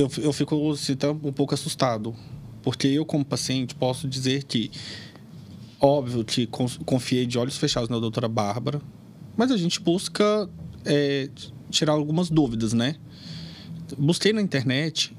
[0.00, 2.14] eu, eu fico até um pouco assustado,
[2.62, 4.70] porque eu, como paciente, posso dizer que,
[5.80, 8.80] óbvio que confiei de olhos fechados na doutora Bárbara,
[9.36, 10.48] mas a gente busca
[10.84, 11.28] é,
[11.70, 12.96] tirar algumas dúvidas, né?
[13.98, 15.14] Busquei na internet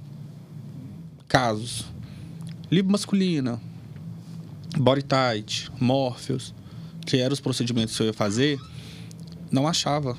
[1.28, 1.86] casos.
[2.72, 3.60] Libo masculina.
[4.78, 6.54] Body tight, Morpheus,
[7.06, 8.60] que eram os procedimentos que eu ia fazer,
[9.52, 10.18] não achava.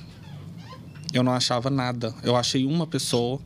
[1.13, 2.15] Eu não achava nada.
[2.23, 3.41] Eu achei uma pessoa,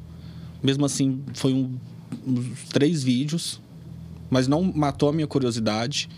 [0.62, 1.78] mesmo assim, foi um,
[2.26, 3.60] uns três vídeos,
[4.30, 6.08] mas não matou a minha curiosidade.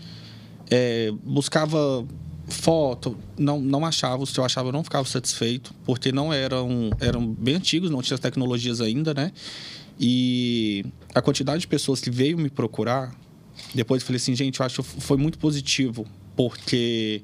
[0.69, 2.05] É, buscava
[2.47, 4.25] foto, não, não achava.
[4.25, 8.15] Se eu achava, eu não ficava satisfeito, porque não eram, eram bem antigos, não tinha
[8.15, 9.31] as tecnologias ainda, né?
[9.99, 13.13] E a quantidade de pessoas que veio me procurar,
[13.73, 17.21] depois eu falei assim, gente, eu acho que foi muito positivo, porque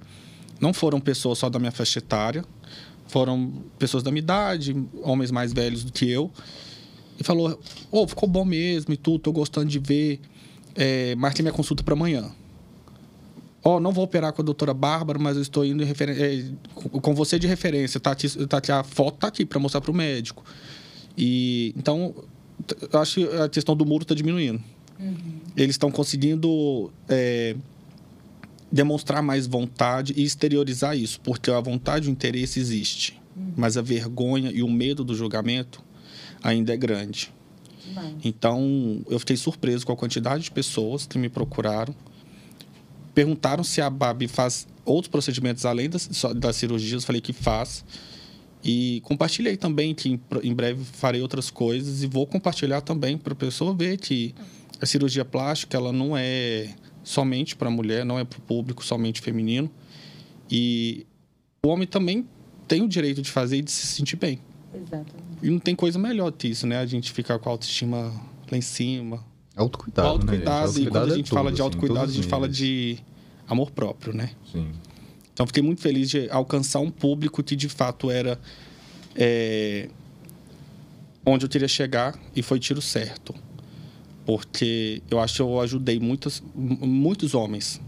[0.59, 2.43] não foram pessoas só da minha faixa etária,
[3.07, 6.31] foram pessoas da minha idade, homens mais velhos do que eu,
[7.19, 7.59] e falou,
[7.91, 10.19] ô, oh, ficou bom mesmo e tudo, tô gostando de ver,
[10.75, 12.29] é, marquei minha consulta para amanhã.
[13.63, 15.89] Ó, oh, não vou operar com a doutora Bárbara, mas eu estou indo é,
[17.01, 19.89] com você de referência, tá aqui, tá aqui a foto tá aqui para mostrar para
[19.89, 20.43] o médico.
[21.17, 22.13] E então
[22.91, 24.61] eu acho que a questão do muro está diminuindo.
[24.99, 25.39] Uhum.
[25.57, 27.55] Eles estão conseguindo é,
[28.71, 33.53] demonstrar mais vontade e exteriorizar isso, porque a vontade e o interesse existe, uhum.
[33.55, 35.83] mas a vergonha e o medo do julgamento
[36.45, 37.33] ainda é grande.
[38.23, 41.93] Então, eu fiquei surpreso com a quantidade de pessoas que me procuraram,
[43.13, 47.83] perguntaram se a Babi faz outros procedimentos além das, das cirurgias, falei que faz.
[48.63, 53.35] E compartilhei também que em, breve farei outras coisas e vou compartilhar também para a
[53.35, 54.33] pessoa ver que
[54.81, 58.83] a cirurgia plástica ela não é somente para a mulher, não é para o público
[58.83, 59.69] somente feminino.
[60.49, 61.05] E
[61.63, 62.27] o homem também
[62.67, 64.39] tem o direito de fazer e de se sentir bem.
[64.75, 65.37] Exatamente.
[65.41, 66.77] E não tem coisa melhor que isso, né?
[66.77, 68.11] A gente ficar com a autoestima
[68.51, 69.23] lá em cima.
[69.55, 72.49] Autocuidado, autocuidado, né, E quando a gente é fala de autocuidado, assim, a gente fala
[72.49, 72.97] de
[73.47, 74.31] amor próprio, né?
[74.51, 74.71] Sim.
[75.33, 78.39] Então, fiquei muito feliz de alcançar um público que, de fato, era
[79.15, 79.89] é,
[81.25, 83.35] onde eu queria chegar e foi tiro certo.
[84.25, 87.81] Porque eu acho que eu ajudei muitos, muitos homens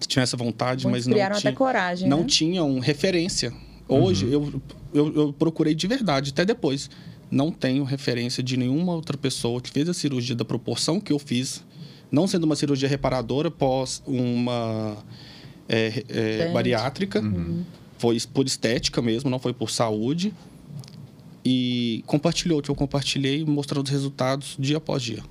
[0.00, 2.26] que tinham essa vontade, Muitos mas não, tinha, coragem, não né?
[2.26, 3.52] tinham referência.
[3.94, 4.32] Hoje, uhum.
[4.32, 4.62] eu,
[4.94, 6.90] eu, eu procurei de verdade, até depois.
[7.30, 11.18] Não tenho referência de nenhuma outra pessoa que fez a cirurgia da proporção que eu
[11.18, 11.64] fiz,
[12.10, 14.98] não sendo uma cirurgia reparadora pós uma
[15.68, 17.20] é, é, bariátrica.
[17.20, 17.64] Uhum.
[17.96, 20.34] Foi por estética mesmo, não foi por saúde.
[21.44, 25.22] E compartilhou o que eu compartilhei, mostrando os resultados dia após dia.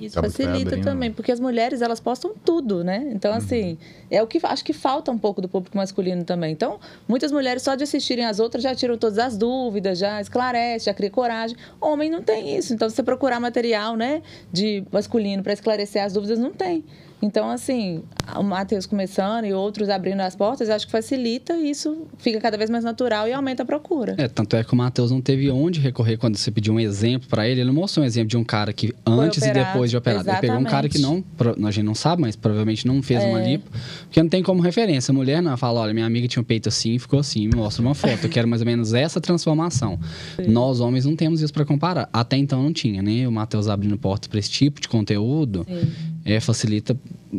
[0.00, 3.10] Isso facilita também, porque as mulheres elas postam tudo, né?
[3.12, 3.38] Então, uhum.
[3.38, 3.78] assim,
[4.10, 6.52] é o que acho que falta um pouco do público masculino também.
[6.52, 10.86] Então, muitas mulheres só de assistirem as outras já tiram todas as dúvidas, já esclarece,
[10.86, 11.56] já cria coragem.
[11.80, 12.72] Homem não tem isso.
[12.72, 16.84] Então, se você procurar material, né, de masculino para esclarecer as dúvidas, não tem.
[17.20, 18.02] Então, assim,
[18.36, 22.56] o Matheus começando e outros abrindo as portas, acho que facilita e isso fica cada
[22.56, 24.14] vez mais natural e aumenta a procura.
[24.16, 27.28] É, tanto é que o Matheus não teve onde recorrer quando você pediu um exemplo
[27.28, 27.60] para ele.
[27.60, 30.26] Ele não mostrou um exemplo de um cara que antes e depois de operar.
[30.26, 31.24] Ele pegou um cara que não,
[31.66, 33.26] a gente não sabe, mas provavelmente não fez é.
[33.26, 33.68] uma lipo,
[34.02, 35.10] porque não tem como referência.
[35.10, 37.56] A mulher não fala, olha, minha amiga tinha um peito assim e ficou assim, me
[37.56, 38.24] mostra uma foto.
[38.24, 39.98] Eu quero mais ou menos essa transformação.
[40.36, 40.48] Sim.
[40.48, 42.08] Nós, homens, não temos isso para comparar.
[42.12, 43.26] Até então não tinha, né?
[43.26, 45.66] O Matheus abrindo portas para esse tipo de conteúdo.
[45.68, 46.98] Sim é, facilita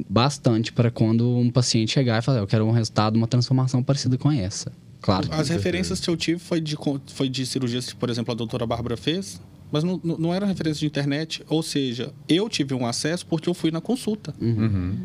[0.10, 4.18] bastante para quando um paciente chegar e falar, eu quero um resultado, uma transformação parecida
[4.18, 4.72] com essa.
[5.02, 5.30] Claro.
[5.32, 6.76] As referências que eu tive foi de,
[7.08, 9.40] foi de cirurgias que, por exemplo, a doutora Bárbara fez,
[9.72, 11.44] mas não, não era referência de internet.
[11.48, 14.34] Ou seja, eu tive um acesso porque eu fui na consulta.
[14.42, 14.98] Uhum.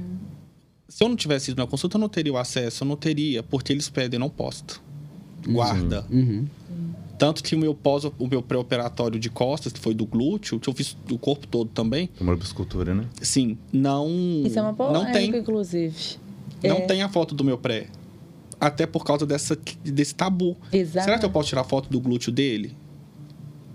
[0.88, 3.42] Se eu não tivesse ido na consulta, eu não teria o acesso, eu não teria,
[3.42, 4.82] porque eles pedem, não posto.
[5.46, 6.06] Guarda.
[6.10, 6.46] Uhum.
[7.18, 10.68] Tanto que o meu pós, o meu pré-operatório de costas, que foi do glúteo, que
[10.68, 12.10] eu fiz do corpo todo também.
[12.20, 13.04] Uma escultura, né?
[13.22, 14.08] Sim, não.
[14.44, 16.16] Isso é uma polêmica, não tem, inclusive.
[16.62, 16.80] Não é.
[16.80, 17.86] tem a foto do meu pré.
[18.60, 20.56] Até por causa dessa, desse tabu.
[20.72, 21.04] Exato.
[21.04, 22.76] Será que eu posso tirar foto do glúteo dele?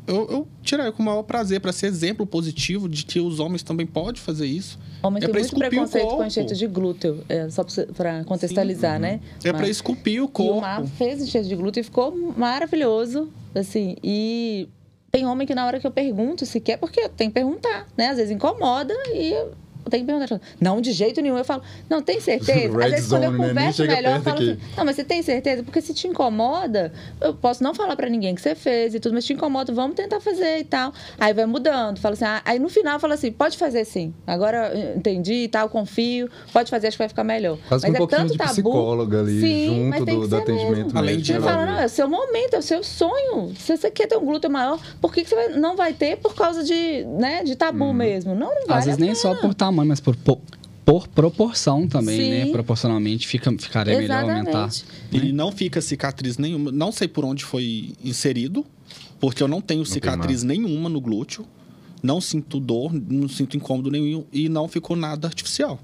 [0.09, 3.61] Eu, eu tiraria com o maior prazer para ser exemplo positivo de que os homens
[3.61, 4.79] também podem fazer isso.
[5.03, 7.63] Homem é tem muito preconceito com enxerto de glúteo, é, só
[7.95, 9.01] para contextualizar, Sim.
[9.01, 9.19] né?
[9.43, 10.55] É para esculpir o corpo.
[10.55, 14.67] E o Mar fez enxerto de glúteo e ficou maravilhoso, assim, e
[15.11, 18.09] tem homem que na hora que eu pergunto se quer, porque tenho que perguntar, né?
[18.09, 19.33] Às vezes incomoda e
[19.89, 20.39] tem que perguntar.
[20.59, 21.37] Não, de jeito nenhum.
[21.37, 22.77] Eu falo, não, tem certeza?
[22.83, 23.47] Às vezes, quando eu né?
[23.47, 23.95] converso né?
[23.95, 24.51] melhor, eu falo aqui.
[24.51, 25.63] assim, não, mas você tem certeza?
[25.63, 29.13] Porque se te incomoda, eu posso não falar para ninguém que você fez e tudo,
[29.13, 30.93] mas te incomoda, vamos tentar fazer e tal.
[31.19, 34.13] Aí vai mudando, fala assim, ah, aí no final fala assim, pode fazer sim.
[34.25, 37.57] Agora entendi e tal, confio, pode fazer, acho que vai ficar melhor.
[37.67, 40.85] Quase mas um é pouquinho tanto de tabu, psicóloga ali, sim, junto do, do atendimento
[40.85, 40.97] mesmo.
[40.99, 43.53] Além de você fala, não, é o seu momento, é o seu sonho.
[43.57, 46.17] Se você quer ter um glúteo maior, por que, que você vai, não vai ter
[46.17, 47.93] por causa de, né, de tabu hum.
[47.93, 48.35] mesmo?
[48.35, 48.79] Não, não vai.
[48.79, 50.15] Às vezes nem só por tamanho, mas por
[50.89, 52.39] por proporção também, né?
[52.39, 52.45] Sim.
[52.45, 52.51] né?
[52.51, 54.45] Proporcionalmente fica, ficaria Exatamente.
[54.47, 54.69] melhor aumentar.
[55.13, 55.33] Ele né?
[55.33, 56.71] não fica cicatriz nenhuma.
[56.71, 58.65] Não sei por onde foi inserido,
[59.19, 61.45] porque eu não tenho não cicatriz nenhuma no glúteo.
[62.01, 65.79] Não sinto dor, não sinto incômodo nenhum e não ficou nada artificial.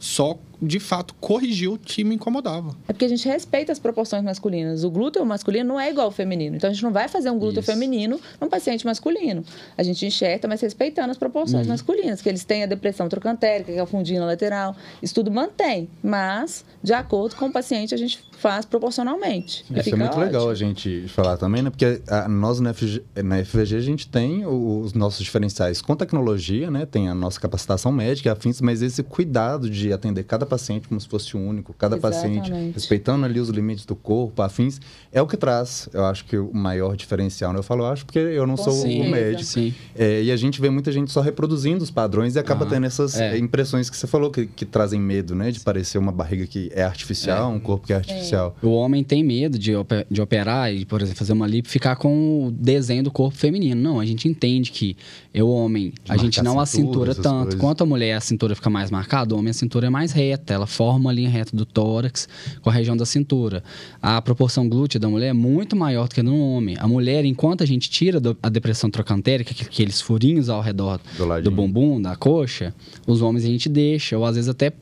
[0.00, 2.74] só de fato corrigiu o que me incomodava.
[2.88, 4.84] É porque a gente respeita as proporções masculinas.
[4.84, 6.56] O glúteo masculino não é igual ao feminino.
[6.56, 7.70] Então a gente não vai fazer um glúteo Isso.
[7.70, 9.44] feminino num paciente masculino.
[9.76, 13.78] A gente enxerta, mas respeitando as proporções masculinas, que eles têm a depressão trocantérica, que
[13.78, 14.74] é a fundina lateral.
[15.02, 19.64] Isso tudo mantém, mas de acordo com o paciente a gente faz proporcionalmente.
[19.70, 20.50] E Isso é muito legal ótimo.
[20.50, 21.70] a gente falar também, né?
[21.70, 26.70] Porque a- nós na FG, na FVG a gente tem os nossos diferenciais com tecnologia,
[26.70, 26.84] né?
[26.86, 31.08] Tem a nossa capacitação médica, afins, mas esse cuidado de atender cada paciente como se
[31.08, 32.74] fosse único, cada paciente Exatamente.
[32.74, 34.80] respeitando ali os limites do corpo, afins,
[35.12, 37.52] é o que traz, eu acho que o maior diferencial.
[37.52, 37.58] Né?
[37.58, 39.02] Eu falo, eu acho porque eu não Com sou certeza.
[39.04, 39.44] o médico.
[39.44, 39.74] Sim.
[39.96, 42.86] É, e a gente vê muita gente só reproduzindo os padrões e acaba Ah, tendo
[42.86, 43.38] essas é.
[43.38, 45.50] impressões que você falou que, que trazem medo, né?
[45.50, 48.56] De parecer uma barriga que é artificial, um corpo que é artificial.
[48.62, 49.72] O homem tem medo de,
[50.10, 53.36] de operar e, por exemplo, fazer uma lipo e ficar com o desenho do corpo
[53.36, 53.80] feminino.
[53.80, 54.96] Não, a gente entende que
[55.34, 57.42] eu, homem, De a gente não a a cintura, cintura tanto.
[57.42, 57.60] coisas.
[57.60, 60.54] Quanto a mulher, a cintura fica mais marcada, o homem, a cintura é mais reta.
[60.54, 62.28] Ela forma a linha reta do tórax
[62.62, 63.64] com a região da cintura.
[64.00, 66.76] A proporção glútea da mulher é muito maior do que no homem.
[66.78, 71.42] A mulher, enquanto a gente tira a depressão trocantérica, que- aqueles furinhos ao redor Do
[71.42, 72.72] do bumbum, da coxa,
[73.06, 74.72] os homens a gente deixa, ou às vezes até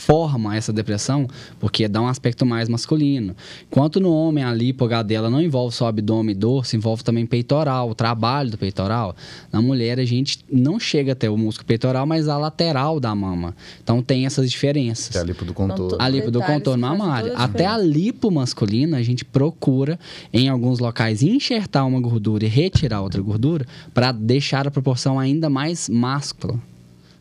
[0.00, 3.36] forma essa depressão, porque dá um aspecto mais masculino.
[3.70, 7.26] Enquanto no homem a lipo HD ela não envolve só abdômen e dorso, envolve também
[7.26, 9.14] peitoral, o trabalho do peitoral.
[9.52, 13.54] Na mulher a gente não chega até o músculo peitoral, mas a lateral da mama.
[13.82, 15.14] Então tem essas diferenças.
[15.14, 15.98] É a lipo do contorno.
[16.00, 17.32] A lipo do contorno mamário.
[17.36, 19.98] Até a lipo masculina, a gente procura,
[20.32, 25.50] em alguns locais, enxertar uma gordura e retirar outra gordura para deixar a proporção ainda
[25.50, 26.69] mais máscula.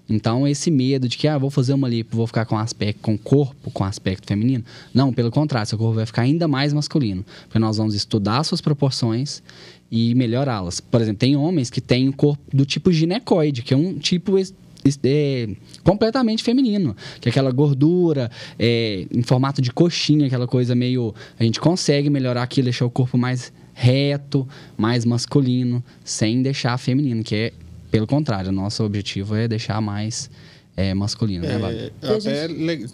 [0.10, 3.18] Então, esse medo de que, ah, vou fazer uma lipo, vou ficar com aspecto, com
[3.18, 4.64] corpo, com aspecto feminino.
[4.94, 7.24] Não, pelo contrário, seu corpo vai ficar ainda mais masculino.
[7.44, 9.44] Porque nós vamos estudar suas proporções
[9.92, 10.80] e melhorá-las.
[10.80, 14.36] Por exemplo, tem homens que têm o corpo do tipo ginecoide, que é um tipo
[14.40, 15.50] é,
[15.84, 16.96] completamente feminino.
[17.22, 21.14] Que é aquela gordura é, em formato de coxinha, aquela coisa meio.
[21.40, 27.24] A gente consegue melhorar aquilo, deixar o corpo mais reto, mais masculino, sem deixar feminino,
[27.24, 27.54] que é,
[27.92, 30.30] pelo contrário, o nosso objetivo é deixar mais
[30.78, 31.76] é, masculino, né, Babi?
[31.76, 32.86] É, E eu a até le...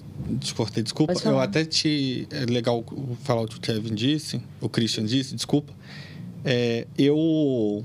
[0.81, 1.13] desculpa.
[1.23, 2.27] Eu até te.
[2.31, 2.83] É legal
[3.23, 5.71] falar o que o Kevin disse, o Christian disse, desculpa.
[6.43, 7.83] É, eu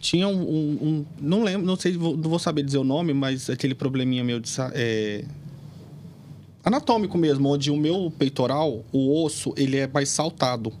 [0.00, 3.12] tinha um, um- um- Não lembro, não sei, vou- não vou saber dizer o nome,
[3.12, 4.50] mas aquele probleminha meu de.
[4.74, 5.24] É,
[6.64, 10.72] anatômico mesmo, onde o meu peitoral, o osso, ele é mais saltado.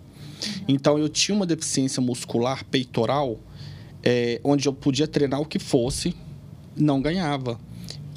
[0.68, 3.38] Então eu tinha uma deficiência muscular peitoral,
[4.08, 6.14] é, onde eu podia treinar o que fosse,
[6.74, 7.58] não ganhava.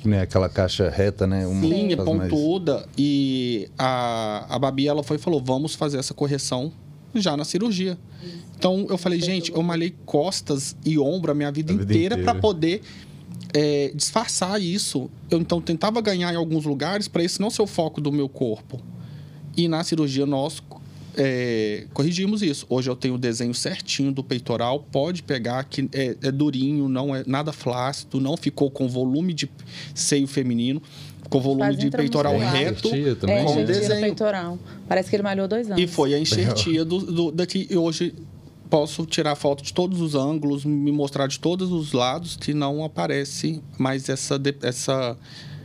[0.06, 0.22] Né?
[0.22, 1.46] Aquela caixa reta, né?
[1.46, 2.88] Uma Sim, é faz mais- pontuda.
[2.98, 6.72] E a, a Babi, ela foi e falou, vamos fazer essa correção
[7.14, 7.98] já na cirurgia.
[8.58, 12.16] Então, eu falei, gente, eu malhei costas e ombro a minha vida A vida inteira
[12.16, 12.32] inteira.
[12.32, 12.82] para poder
[13.54, 15.10] é, disfarçar isso.
[15.30, 18.30] Eu, então, tentava ganhar em alguns lugares para esse não ser o foco do meu
[18.30, 18.80] corpo.
[19.58, 20.64] E na cirurgia, nós
[21.16, 22.66] é, corrigimos isso.
[22.70, 27.16] Hoje eu tenho o desenho certinho do peitoral, pode pegar, que é, é durinho, não
[27.16, 29.50] é nada flácido, não ficou com volume de
[29.94, 30.82] seio feminino,
[31.30, 32.90] com volume de peitoral reto.
[33.20, 34.02] Também, É, com no desenho.
[34.02, 34.60] peitoral.
[34.88, 35.82] Parece que ele malhou dois anos.
[35.82, 37.68] E foi a enxertia do, do- daqui.
[37.70, 38.14] E hoje
[38.70, 42.84] posso tirar foto de todos os ângulos, me mostrar de todos os lados que não
[42.86, 45.18] aparece mais essa, essa,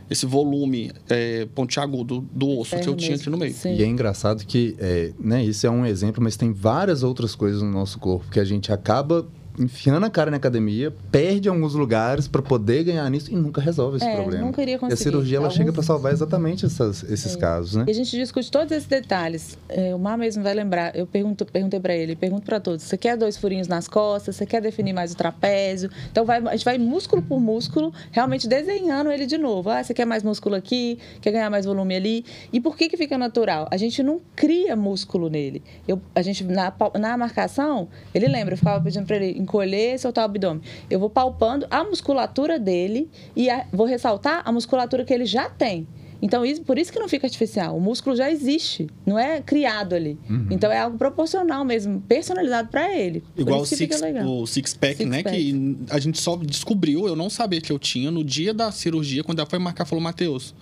[0.09, 3.23] esse volume é, pontiagudo do osso que eu tinha mesmo.
[3.23, 3.53] aqui no meio.
[3.53, 3.75] Sim.
[3.75, 7.61] E é engraçado que, é, né, isso é um exemplo, mas tem várias outras coisas
[7.61, 9.25] no nosso corpo que a gente acaba
[9.57, 13.97] enfiando a cara na academia, perde alguns lugares para poder ganhar nisso e nunca resolve
[13.97, 14.45] esse É, problema.
[14.45, 15.03] nunca iria E a conseguir.
[15.03, 17.85] cirurgia ela chega para salvar exatamente essas- esses casos, né?
[17.87, 19.57] E a gente discute todos esses detalhes.
[19.69, 20.95] É, o Mar mesmo vai lembrar.
[20.95, 24.35] Eu pergunto, perguntei para ele, pergunto para todos: você quer dois furinhos nas costas?
[24.35, 25.89] Você quer definir mais o trapézio?
[26.11, 29.69] Então vai, a gente vai músculo por músculo, realmente desenhando ele de novo.
[29.69, 30.99] Ah, você quer mais músculo aqui?
[31.21, 32.25] Quer ganhar mais volume ali?
[32.53, 33.67] E por que que fica natural?
[33.71, 35.63] A gente não cria músculo nele.
[35.87, 40.23] Eu, a gente na, na marcação, ele lembra, eu ficava pedindo para ele encolher, soltar
[40.23, 40.61] o abdômen.
[40.89, 45.49] Eu vou palpando a musculatura dele e a- vou ressaltar a musculatura que ele já
[45.49, 45.87] tem.
[46.19, 47.77] Então, isso, por isso que não fica artificial.
[47.77, 50.17] O músculo já existe, não é criado ali.
[50.27, 50.47] Uhum.
[50.49, 53.23] Então, é algo proporcional mesmo, personalizado para ele.
[53.37, 54.27] Igual o isso que fica six, legal.
[54.27, 55.21] o six pack, Six né?
[55.21, 55.35] pack.
[55.35, 59.23] Que a gente só descobriu, eu não sabia que eu tinha no dia da cirurgia,
[59.23, 60.55] quando ela foi marcar, falou, Matheus,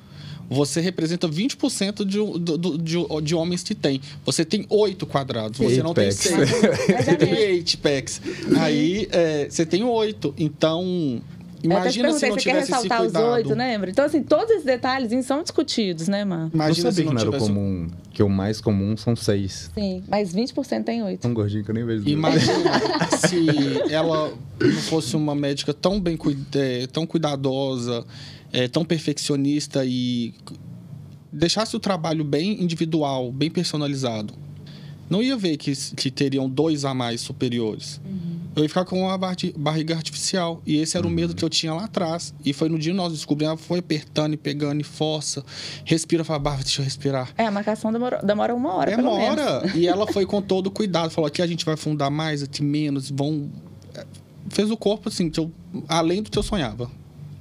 [0.49, 4.01] você representa 20% de, do- de, de homens que tem.
[4.25, 6.36] Você tem oito quadrados, você Eight não tem seis.
[6.89, 7.43] É Você tem mesmo.
[7.45, 8.21] eight packs.
[8.60, 10.34] Aí é, você tem oito.
[10.38, 11.21] Então,
[11.63, 13.69] imagina se não você quer tivesse esse ressaltar os oito, né?
[13.71, 13.89] lembra?
[13.89, 16.41] Então, assim, todos esses detalhes são discutidos, né, Mar?
[16.41, 17.51] Não Imagina se sabia não que não era o tivesse...
[17.51, 19.71] comum, que o mais comum são seis.
[19.73, 21.21] Sim, mas 20% tem oito.
[21.21, 22.08] Tão gordinho que eu nem vejo.
[22.08, 22.53] Imagina
[23.27, 26.17] se ela não fosse uma médica tão bem
[26.53, 28.05] eh, tão cuidadosa,
[28.55, 30.33] é, tão perfeccionista e
[31.29, 34.33] deixasse o trabalho bem individual, bem personalizado,
[35.09, 37.99] não ia ver que, que teriam dois a mais superiores.
[38.05, 38.39] Uhum.
[38.55, 39.17] Eu ia ficar com uma
[39.57, 40.61] barriga artificial.
[40.65, 41.11] E esse era uhum.
[41.11, 42.33] o medo que eu tinha lá atrás.
[42.45, 45.43] E foi no dia que nós descobrimos, ela foi apertando e pegando e força.
[45.83, 47.33] Respira, fala, barra, deixa eu respirar.
[47.37, 49.63] É, a marcação demora, demora uma hora, Demora.
[49.75, 51.11] E ela foi com todo cuidado.
[51.11, 53.51] Falou, aqui a gente vai fundar mais, aqui menos, vão...
[53.93, 54.05] É,
[54.49, 55.51] fez o corpo, assim, eu,
[55.89, 56.89] além do que eu sonhava.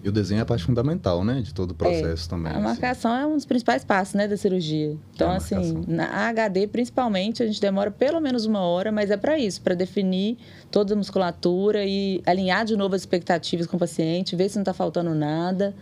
[0.04, 1.40] E o desenho é a parte fundamental, né?
[1.40, 2.52] De todo o processo é, também.
[2.52, 2.64] A assim.
[2.64, 4.28] marcação é um dos principais passos, né?
[4.28, 4.98] Da cirurgia.
[5.14, 9.16] Então, é assim, na HD, principalmente, a gente demora pelo menos uma hora, mas é
[9.16, 10.36] para isso, para definir
[10.70, 14.62] toda a musculatura e alinhar de novo as expectativas com o paciente, ver se não
[14.62, 15.74] está faltando nada.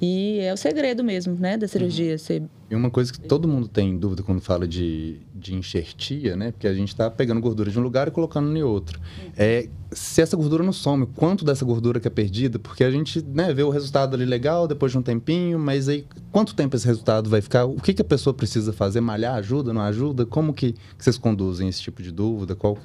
[0.00, 1.58] E é o segredo mesmo, né?
[1.58, 2.12] Da cirurgia.
[2.12, 2.18] Uhum.
[2.18, 2.42] Ser...
[2.70, 6.52] E uma coisa que todo mundo tem dúvida quando fala de, de enxertia, né?
[6.52, 9.00] Porque a gente está pegando gordura de um lugar e colocando em outro.
[9.36, 13.22] É se essa gordura não some, quanto dessa gordura que é perdida, porque a gente
[13.22, 16.86] né, vê o resultado ali legal depois de um tempinho, mas aí quanto tempo esse
[16.86, 17.64] resultado vai ficar?
[17.64, 19.00] O que, que a pessoa precisa fazer?
[19.00, 20.26] Malhar ajuda, não ajuda?
[20.26, 22.54] Como que, que vocês conduzem esse tipo de dúvida?
[22.54, 22.76] Qual,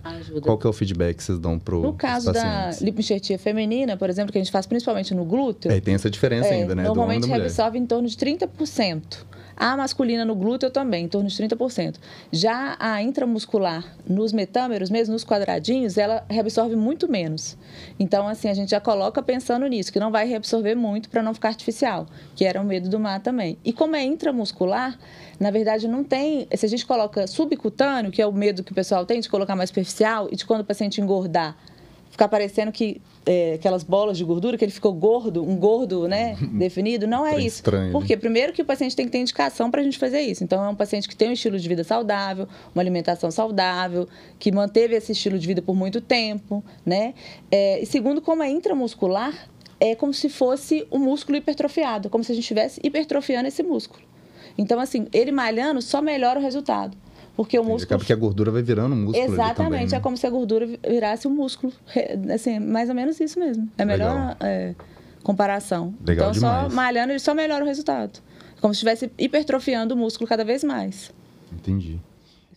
[0.42, 4.10] qual que é o feedback que vocês dão para No caso da lipoenxertia feminina, por
[4.10, 5.72] exemplo, que a gente faz principalmente no glúteo...
[5.72, 6.84] É, tem essa diferença é, ainda, né?
[6.84, 9.26] Normalmente absorve em torno de 30%.
[9.56, 11.96] A masculina no glúteo também, em torno de 30%.
[12.32, 17.58] Já a intramuscular, nos metâmeros, mesmo nos quadradinhos, ela reabsorve muito menos.
[18.00, 21.34] Então, assim, a gente já coloca pensando nisso, que não vai reabsorver muito para não
[21.34, 23.58] ficar artificial, que era o medo do mar também.
[23.64, 24.98] E como é intramuscular,
[25.40, 26.48] na verdade não tem.
[26.56, 29.56] Se a gente coloca subcutâneo, que é o medo que o pessoal tem de colocar
[29.56, 31.56] mais superficial, e de quando o paciente engordar,
[32.14, 36.38] ficar parecendo que é, aquelas bolas de gordura, que ele ficou gordo, um gordo, né,
[36.54, 37.08] definido.
[37.08, 37.58] Não é isso.
[37.58, 40.44] Estranho, Porque, primeiro, que o paciente tem que ter indicação para a gente fazer isso.
[40.44, 44.52] Então, é um paciente que tem um estilo de vida saudável, uma alimentação saudável, que
[44.52, 47.16] manteve esse estilo de vida por muito tempo, né?
[47.50, 49.50] É, e segundo, como é intramuscular,
[49.80, 54.04] é como se fosse um músculo hipertrofiado, como se a gente estivesse hipertrofiando esse músculo.
[54.56, 56.96] Então, assim, ele malhando só melhora o resultado.
[57.36, 57.84] Porque o músculo.
[57.86, 59.18] Acaba que a gordura vai virando músculo.
[59.18, 59.98] Exatamente, também, né?
[59.98, 61.74] é como se a gordura virasse o um músculo.
[62.34, 63.68] Assim, mais ou menos isso mesmo.
[63.78, 64.76] É a melhor é,
[65.24, 65.94] comparação.
[66.06, 66.70] Legal então, demais.
[66.72, 68.20] só malhando, ele só melhora o resultado.
[68.62, 71.12] Como se estivesse hipertrofiando o músculo cada vez mais.
[71.52, 72.00] Entendi.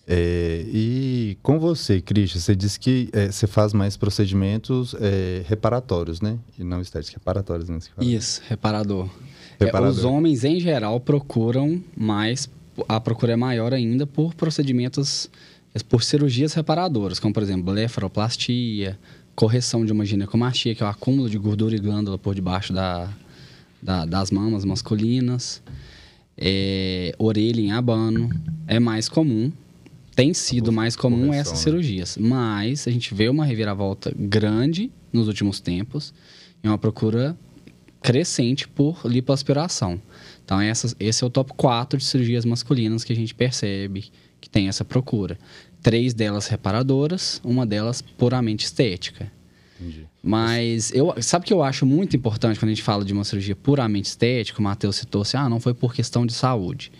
[0.08, 6.20] É, e com você, Cristian, você disse que é, você faz mais procedimentos é, reparatórios,
[6.20, 6.38] né?
[6.56, 7.78] E não estéticos, reparatórios, né?
[8.00, 9.08] Isso, reparador.
[9.58, 9.90] reparador.
[9.90, 12.48] os homens, em geral, procuram mais
[12.88, 15.30] a procura é maior ainda por procedimentos,
[15.88, 18.98] por cirurgias reparadoras, como por exemplo, blefaroplastia,
[19.34, 23.08] correção de uma ginecomastia, que é o acúmulo de gordura e glândula por debaixo da,
[23.82, 25.62] da das mamas masculinas,
[26.36, 28.30] é, orelha em abano,
[28.66, 29.52] é mais comum,
[30.14, 31.58] tem sido mais comum essas né?
[31.58, 36.14] cirurgias, mas a gente vê uma reviravolta grande nos últimos tempos
[36.64, 37.36] e uma procura
[38.02, 40.00] crescente por lipoaspiração.
[40.46, 44.04] Então, essas, esse é o top 4 de cirurgias masculinas que a gente percebe
[44.40, 45.36] que tem essa procura.
[45.82, 49.30] Três delas reparadoras, uma delas puramente estética.
[49.80, 50.06] Entendi.
[50.22, 53.24] Mas eu, sabe o que eu acho muito importante quando a gente fala de uma
[53.24, 54.60] cirurgia puramente estética?
[54.60, 56.92] O Matheus citou assim, ah, não foi por questão de saúde.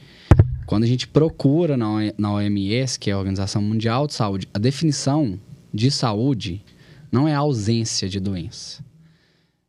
[0.66, 4.58] Quando a gente procura na, na OMS, que é a Organização Mundial de Saúde, a
[4.58, 5.38] definição
[5.72, 6.64] de saúde
[7.12, 8.84] não é ausência de doença.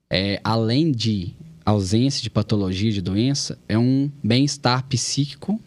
[0.10, 1.36] É, além de
[1.72, 5.60] ausência de patologia, de doença, é um bem-estar psíquico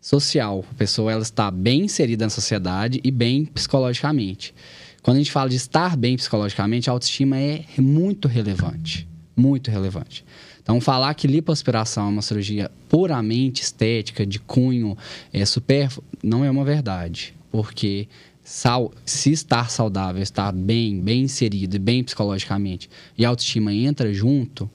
[0.00, 0.64] social.
[0.70, 4.54] A pessoa ela está bem inserida na sociedade e bem psicologicamente.
[5.02, 9.08] Quando a gente fala de estar bem psicologicamente, a autoestima é muito relevante.
[9.36, 10.24] Muito relevante.
[10.62, 14.96] Então, falar que lipoaspiração é uma cirurgia puramente estética, de cunho
[15.32, 17.34] é, supérfluo, não é uma verdade.
[17.50, 18.06] Porque
[18.44, 24.12] sal, se estar saudável, estar bem, bem inserido e bem psicologicamente, e a autoestima entra
[24.14, 24.70] junto,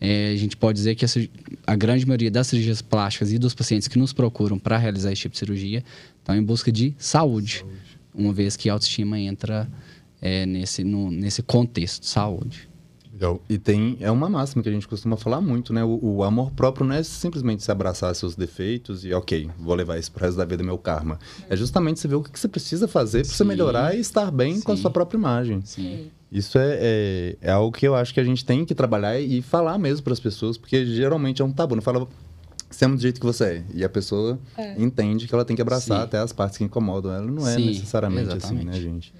[0.00, 1.08] é, a gente pode dizer que a,
[1.66, 5.22] a, grande maioria das cirurgias plásticas e dos pacientes que nos procuram para realizar esse
[5.22, 5.84] tipo de cirurgia
[6.18, 7.76] estão em busca de saúde, saúde.
[8.14, 9.68] uma vez que a autoestima entra
[10.20, 12.68] é, nesse, no, nesse contexto de saúde.
[13.14, 13.40] Legal.
[13.48, 15.84] E tem, é uma máxima que a gente costuma falar muito, né?
[15.84, 19.96] O, o, amor próprio não é simplesmente se abraçar seus defeitos e, ok, vou levar
[19.98, 21.18] isso pro resto da vida, meu karma.
[21.48, 24.32] É justamente você ver o que, que você precisa fazer para você melhorar e estar
[24.32, 24.62] bem Sim.
[24.62, 25.62] com a sua própria imagem.
[25.64, 26.10] Sim.
[26.30, 29.40] Isso é, é, é, algo que eu acho que a gente tem que trabalhar e
[29.40, 31.76] falar mesmo para as pessoas, porque geralmente é um tabu.
[31.76, 32.08] Não fala,
[32.68, 33.64] sendo do jeito que você é.
[33.72, 34.74] E a pessoa é.
[34.82, 36.04] entende que ela tem que abraçar Sim.
[36.04, 37.26] até as partes que incomodam ela.
[37.26, 38.56] Não é Sim, necessariamente exatamente.
[38.56, 39.14] assim, né, gente?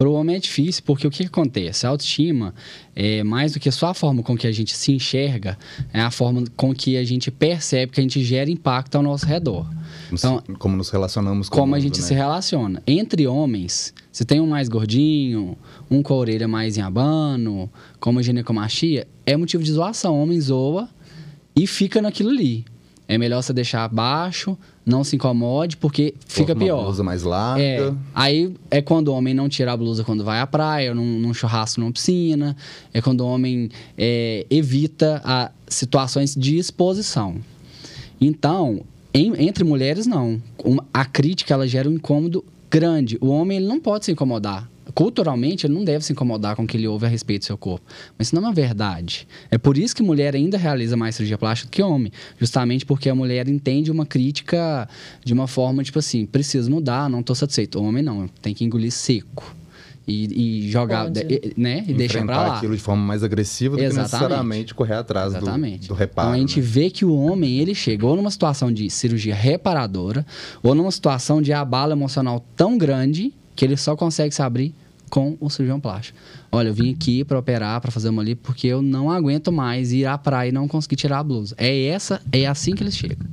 [0.00, 1.84] Para o homem é difícil, porque o que, que, acontece?
[1.84, 2.54] A autoestima,
[2.96, 5.58] é, mais do que só a forma com que a gente se enxerga,
[5.92, 9.26] é a forma com que a gente percebe que a gente gera impacto ao nosso
[9.26, 9.68] redor.
[10.10, 12.06] Então, como nos relacionamos com Como mundo, a gente né?
[12.06, 12.82] se relaciona.
[12.86, 15.54] Entre homens, se tem um mais gordinho,
[15.90, 20.14] um com a orelha mais em abano, como a ginecomastia, é motivo de zoação.
[20.14, 20.88] O homem zoa
[21.54, 22.64] e fica naquilo ali.
[23.12, 24.56] É melhor você deixar baixo,
[24.86, 26.84] não se incomode, porque fica uma pior.
[26.84, 27.60] blusa mais larga.
[27.60, 31.18] É, aí é quando o homem não tira a blusa quando vai à praia, num,
[31.18, 32.56] num churrasco numa piscina.
[32.94, 37.38] É quando o homem é, evita a, situações de exposição.
[38.20, 38.82] Então,
[39.12, 40.40] em- entre mulheres, não.
[40.64, 43.18] Uma- a crítica, ela gera um incômodo grande.
[43.20, 44.70] O homem, ele não pode se incomodar.
[45.00, 47.56] Culturalmente, ele não deve se incomodar com o que ele ouve a respeito do seu
[47.56, 47.86] corpo.
[48.18, 49.26] Mas isso não é uma verdade.
[49.50, 52.12] É por isso que mulher ainda realiza mais cirurgia plástica do que homem.
[52.38, 54.86] Justamente porque a mulher entende uma crítica
[55.24, 57.78] de uma forma, tipo assim, preciso mudar, não estou satisfeito.
[57.78, 59.56] O homem não, tem que engolir seco.
[60.06, 61.54] E, e jogar, Pode.
[61.56, 61.82] né?
[61.88, 62.56] E deixar pra enfrentar lá.
[62.58, 64.12] aquilo de forma mais agressiva do que Exatamente.
[64.12, 66.28] necessariamente correr atrás do, do reparo.
[66.28, 66.66] Então a gente né?
[66.66, 70.26] vê que o homem, ele chegou numa situação de cirurgia reparadora
[70.62, 74.74] ou numa situação de abalo emocional tão grande que ele só consegue se abrir
[75.10, 76.18] com o cirurgião plástico.
[76.50, 79.92] Olha, eu vim aqui para operar, para fazer uma lipo, porque eu não aguento mais
[79.92, 81.54] ir à praia e não conseguir tirar a blusa.
[81.58, 83.26] É essa, é assim que eles chegam.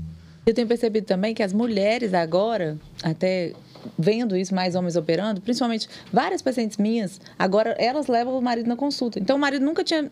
[0.46, 3.54] Eu tenho percebido também que as mulheres agora, até
[3.98, 8.76] vendo isso, mais homens operando, principalmente várias pacientes minhas, agora elas levam o marido na
[8.76, 9.20] consulta.
[9.20, 10.10] Então o marido nunca tinha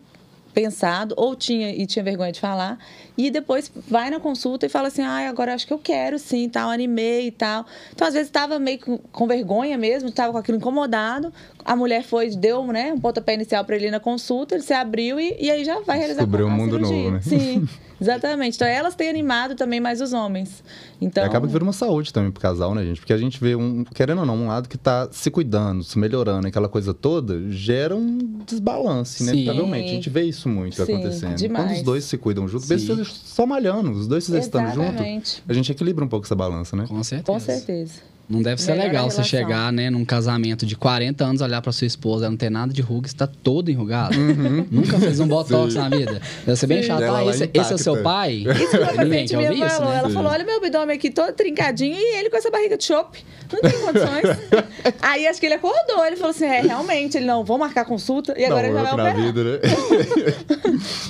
[0.56, 2.78] pensado ou tinha e tinha vergonha de falar
[3.14, 6.48] e depois vai na consulta e fala assim ah agora acho que eu quero sim
[6.48, 8.78] tal animei e tal então às vezes estava meio
[9.12, 11.30] com vergonha mesmo estava com aquilo incomodado
[11.66, 14.72] a mulher foi deu né um pontapé inicial para ele ir na consulta ele se
[14.72, 16.96] abriu e, e aí já vai realizar Descobriu a um mundo cirurgia.
[16.96, 17.20] novo, né?
[17.22, 17.68] sim
[18.00, 20.62] exatamente então elas têm animado também mais os homens
[21.00, 23.00] então E acaba que vira uma saúde também pro casal, né, gente?
[23.00, 25.98] Porque a gente vê, um, querendo ou não, um lado que tá se cuidando, se
[25.98, 29.24] melhorando, aquela coisa toda, gera um desbalance, Sim.
[29.24, 29.90] inevitavelmente.
[29.90, 31.36] A gente vê isso muito Sim, acontecendo.
[31.36, 31.66] demais.
[31.66, 32.74] Quando os dois se cuidam juntos, Sim.
[32.74, 35.02] mesmo só malhando, os dois se exercitando junto,
[35.46, 36.86] a gente equilibra um pouco essa balança, né?
[36.88, 37.32] Com certeza.
[37.32, 37.92] Com certeza.
[38.28, 41.62] Não deve ser Melhora a legal você chegar, né, num casamento de 40 anos, olhar
[41.62, 44.16] pra sua esposa, ela não tem nada de ruga, está todo enrugado.
[44.70, 46.20] Nunca fez um botox na vida.
[46.44, 47.02] Deve ser bem chato.
[47.02, 48.44] Ela Ah, esse, esse é o seu pai?
[48.60, 49.92] Isso que uma Ninguém quer ouvir minha isso, falou.
[49.92, 49.98] né?
[49.98, 53.24] Ela falou: olha meu abdômen aqui todo trincadinho e ele com essa barriga de chope.
[53.52, 54.38] Não tem condições.
[55.00, 56.04] Aí acho que ele acordou.
[56.04, 58.34] Ele falou assim: é, realmente, ele não, vou marcar consulta.
[58.36, 59.22] E agora Dá ele já vai na operar.
[59.24, 59.58] vida, né?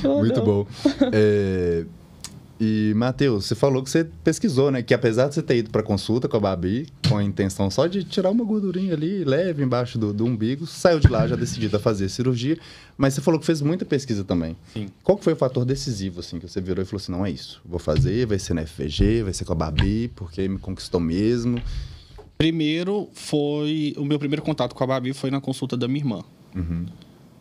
[0.05, 0.67] Muito bom.
[1.13, 1.85] É,
[2.59, 4.83] E, Matheus, você falou que você pesquisou, né?
[4.83, 7.87] Que apesar de você ter ido para consulta com a Babi, com a intenção só
[7.87, 11.77] de tirar uma gordurinha ali, leve, embaixo do, do umbigo, saiu de lá já decidida
[11.77, 12.59] a fazer cirurgia,
[12.97, 14.57] mas você falou que fez muita pesquisa também.
[14.73, 14.89] Sim.
[15.05, 17.61] Qual foi o fator decisivo, assim, que você virou e falou assim, não é isso,
[17.65, 21.61] vou fazer, vai ser na FVG, vai ser com a Babi, porque me conquistou mesmo.
[22.39, 23.95] Primeiro foi.
[23.97, 26.25] O meu primeiro contato com a Babi foi na consulta da minha irmã.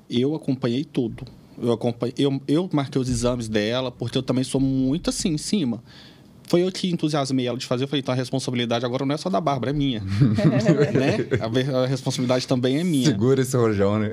[0.10, 1.26] Eu acompanhei tudo.
[1.62, 5.38] Eu, acompanhei, eu, eu marquei os exames dela, porque eu também sou muito assim, em
[5.38, 5.84] cima.
[6.48, 7.86] Foi eu que entusiasmei ela de fazer.
[7.86, 10.02] Eu falei, então a responsabilidade agora não é só da Bárbara, é minha.
[10.94, 11.18] né?
[11.42, 13.06] A, a responsabilidade também é minha.
[13.08, 14.12] Segura esse rojão, né?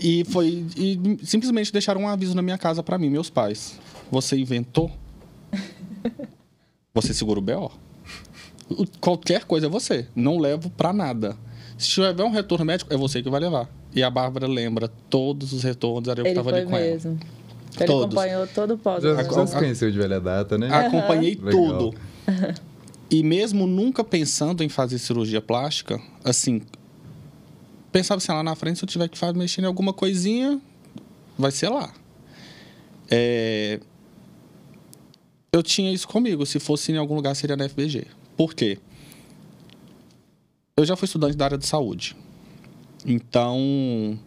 [0.00, 0.64] E foi.
[0.76, 3.78] E simplesmente deixaram um aviso na minha casa pra mim, meus pais.
[4.10, 4.90] Você inventou?
[6.94, 7.70] Você segura o BO.
[9.00, 10.06] Qualquer coisa é você.
[10.14, 11.36] Não levo pra nada.
[11.76, 13.68] Se tiver um retorno médico, é você que vai levar.
[13.94, 16.76] E a Bárbara lembra todos os retornos, era eu que Ele tava foi ali com
[16.76, 16.86] ela.
[16.86, 17.18] mesmo.
[17.76, 18.04] Ele Todos.
[18.06, 19.02] acompanhou todo o pós.
[19.02, 20.68] já, já se conheceu de velha data, né?
[20.72, 21.50] Acompanhei Legal.
[21.52, 21.94] tudo.
[23.10, 26.60] E mesmo nunca pensando em fazer cirurgia plástica, assim,
[27.90, 30.60] pensava assim, lá na frente, se eu tiver que fazer, mexer em alguma coisinha,
[31.38, 31.90] vai ser lá.
[33.10, 33.80] É,
[35.50, 38.06] Eu tinha isso comigo, se fosse em algum lugar seria na FBG.
[38.36, 38.78] Por quê?
[40.76, 42.14] Eu já fui estudante da área de saúde.
[43.10, 44.18] Então,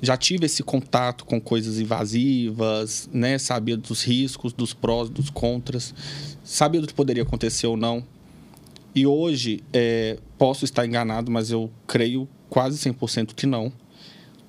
[0.00, 3.36] já tive esse contato com coisas invasivas, né?
[3.36, 5.92] Sabia dos riscos, dos prós, dos contras,
[6.44, 8.04] sabia do que poderia acontecer ou não.
[8.94, 13.72] E hoje, é, posso estar enganado, mas eu creio quase 100% que não.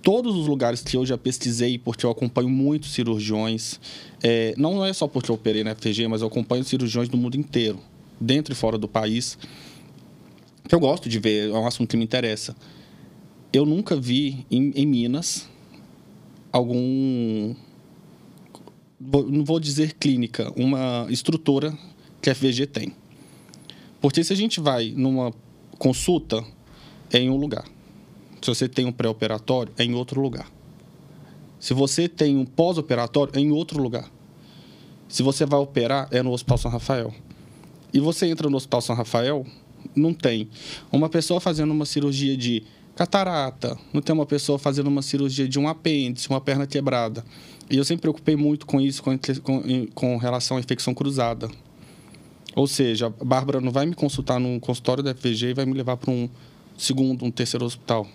[0.04, 3.80] Todos os lugares que eu já pesquisei, porque eu acompanho muitos cirurgiões,
[4.22, 7.38] é, não é só porque eu operei na FTG, mas eu acompanho cirurgiões do mundo
[7.38, 7.80] inteiro,
[8.20, 9.38] dentro e fora do país,
[10.68, 12.54] que eu gosto de ver, é um assunto que me interessa
[13.54, 15.48] eu nunca vi em, em Minas
[16.52, 17.54] algum.
[19.00, 21.78] não vou dizer clínica, uma estrutura
[22.20, 22.96] que a FVG tem.
[24.02, 25.32] Porque se a gente vai numa
[25.78, 26.44] consulta,
[27.12, 27.66] é em um lugar.
[28.42, 30.52] Se você tem um pré-operatório, é em outro lugar.
[31.60, 34.12] Se você tem um pós-operatório, é em outro lugar.
[35.08, 37.14] Se você vai operar, é no Hospital São Rafael.
[37.94, 39.46] E você entra no Hospital São Rafael,
[39.96, 40.50] não tem
[40.92, 42.64] uma pessoa fazendo uma cirurgia de
[42.96, 47.24] catarata, não tem uma pessoa fazendo uma cirurgia de um apêndice, uma perna quebrada.
[47.70, 51.50] E eu sempre me preocupei muito com isso, com, com, com relação à infecção cruzada.
[52.56, 55.74] Ou seja, a Bárbara não vai me consultar num consultório da FVG e vai me
[55.74, 56.30] levar para um
[56.78, 58.08] segundo, um terceiro hospital.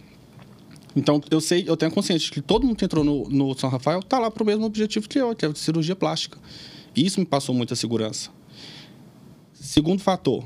[0.95, 3.69] Então, eu sei, eu tenho consciência de que todo mundo que entrou no, no São
[3.69, 6.39] Rafael está lá para o mesmo objetivo que eu, que é a cirurgia plástica.
[6.95, 8.31] Isso me passou muita segurança.
[9.53, 10.45] Segundo fator,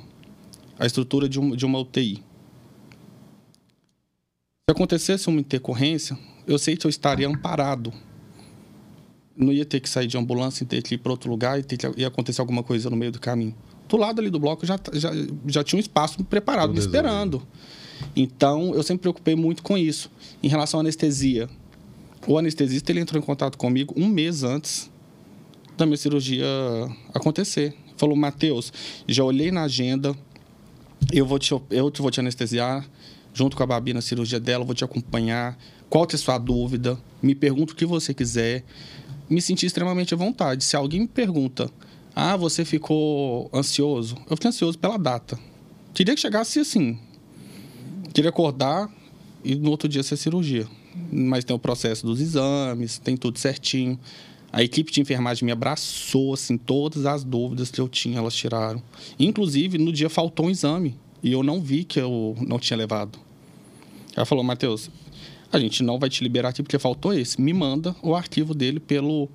[0.79, 2.23] a estrutura de de uma UTI.
[4.73, 7.93] Se acontecesse uma intercorrência, eu sei que eu estaria amparado.
[9.37, 11.77] Não ia ter que sair de ambulância, ter que ir para outro lugar e ter
[11.77, 13.55] que, ia acontecer alguma coisa no meio do caminho.
[13.87, 15.11] Do lado ali do bloco já, já,
[15.47, 17.47] já tinha um espaço preparado, me esperando.
[18.17, 20.11] Então, eu sempre me preocupei muito com isso.
[20.43, 21.51] Em relação à anestesia,
[22.27, 24.91] o anestesista ele entrou em contato comigo um mês antes
[25.77, 26.47] da minha cirurgia
[27.13, 27.77] acontecer.
[27.99, 28.73] Falou, Matheus,
[29.07, 30.17] já olhei na agenda,
[31.13, 32.89] eu vou te, eu vou te anestesiar
[33.35, 35.59] junto com a Babi na cirurgia dela, vou te acompanhar.
[35.89, 36.99] Qual é a sua dúvida?
[37.23, 38.65] Me pergunta o que você quiser.
[39.29, 40.65] Me senti extremamente à vontade.
[40.65, 41.71] Se alguém me pergunta,
[42.15, 44.17] ah, você ficou ansioso?
[44.29, 45.39] Eu fiquei ansioso pela data.
[45.95, 46.99] Queria que chegasse assim.
[48.13, 48.91] Queria acordar
[49.45, 50.67] e no outro dia ser cirurgia.
[51.11, 53.99] Mas tem o processo dos exames, tem tudo certinho.
[54.53, 58.83] A equipe de enfermagem me abraçou, assim, todas as dúvidas que eu tinha, elas tiraram.
[59.19, 60.95] Inclusive, no dia faltou um exame.
[61.23, 63.19] E eu não vi que eu não tinha levado.
[64.17, 64.91] Ela falou, Matheus,
[65.53, 67.41] a gente não vai te liberar aqui porque faltou esse.
[67.41, 69.29] Me manda o arquivo dele pelo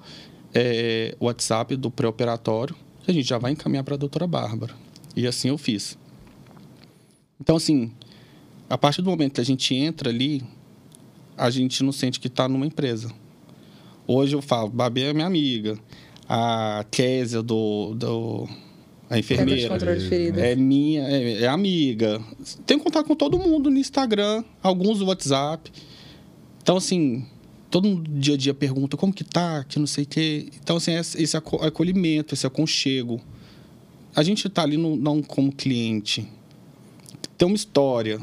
[0.53, 2.75] é, WhatsApp do pré-operatório,
[3.07, 4.73] a gente já vai encaminhar para a doutora Bárbara.
[5.15, 5.97] E assim eu fiz.
[7.39, 7.91] Então, assim,
[8.69, 10.43] a partir do momento que a gente entra ali,
[11.37, 13.11] a gente não sente que está numa empresa.
[14.05, 15.77] Hoje eu falo, Babi é minha amiga.
[16.27, 18.49] A Késia do, do
[19.09, 19.77] a enfermeira
[20.37, 22.21] é minha, é, é, amiga.
[22.65, 25.71] Tenho contato com todo mundo no Instagram, alguns no WhatsApp.
[26.61, 27.25] Então, assim,
[27.71, 30.49] todo mundo dia a dia pergunta como que tá, que não sei o quê.
[30.61, 33.21] Então, assim, esse acolhimento, esse aconchego.
[34.13, 36.27] A gente tá ali no, não como cliente.
[37.37, 38.19] Tem uma história,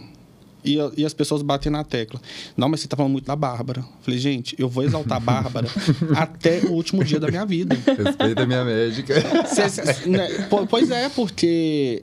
[0.64, 2.20] e, e, as pessoas batem na tecla.
[2.56, 3.84] Não, mas você tá falando muito da Bárbara.
[4.00, 5.68] Falei, gente, eu vou exaltar a Bárbara
[6.16, 7.74] até o último dia da minha vida.
[7.74, 9.14] Respeita a minha médica.
[9.46, 10.28] Cê, né,
[10.70, 12.02] pois é, porque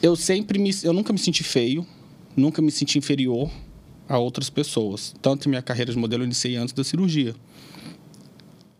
[0.00, 0.70] eu sempre me.
[0.84, 1.84] Eu nunca me senti feio,
[2.36, 3.50] nunca me senti inferior
[4.08, 5.12] a outras pessoas.
[5.20, 7.34] Tanto minha carreira de modelo eu iniciei antes da cirurgia.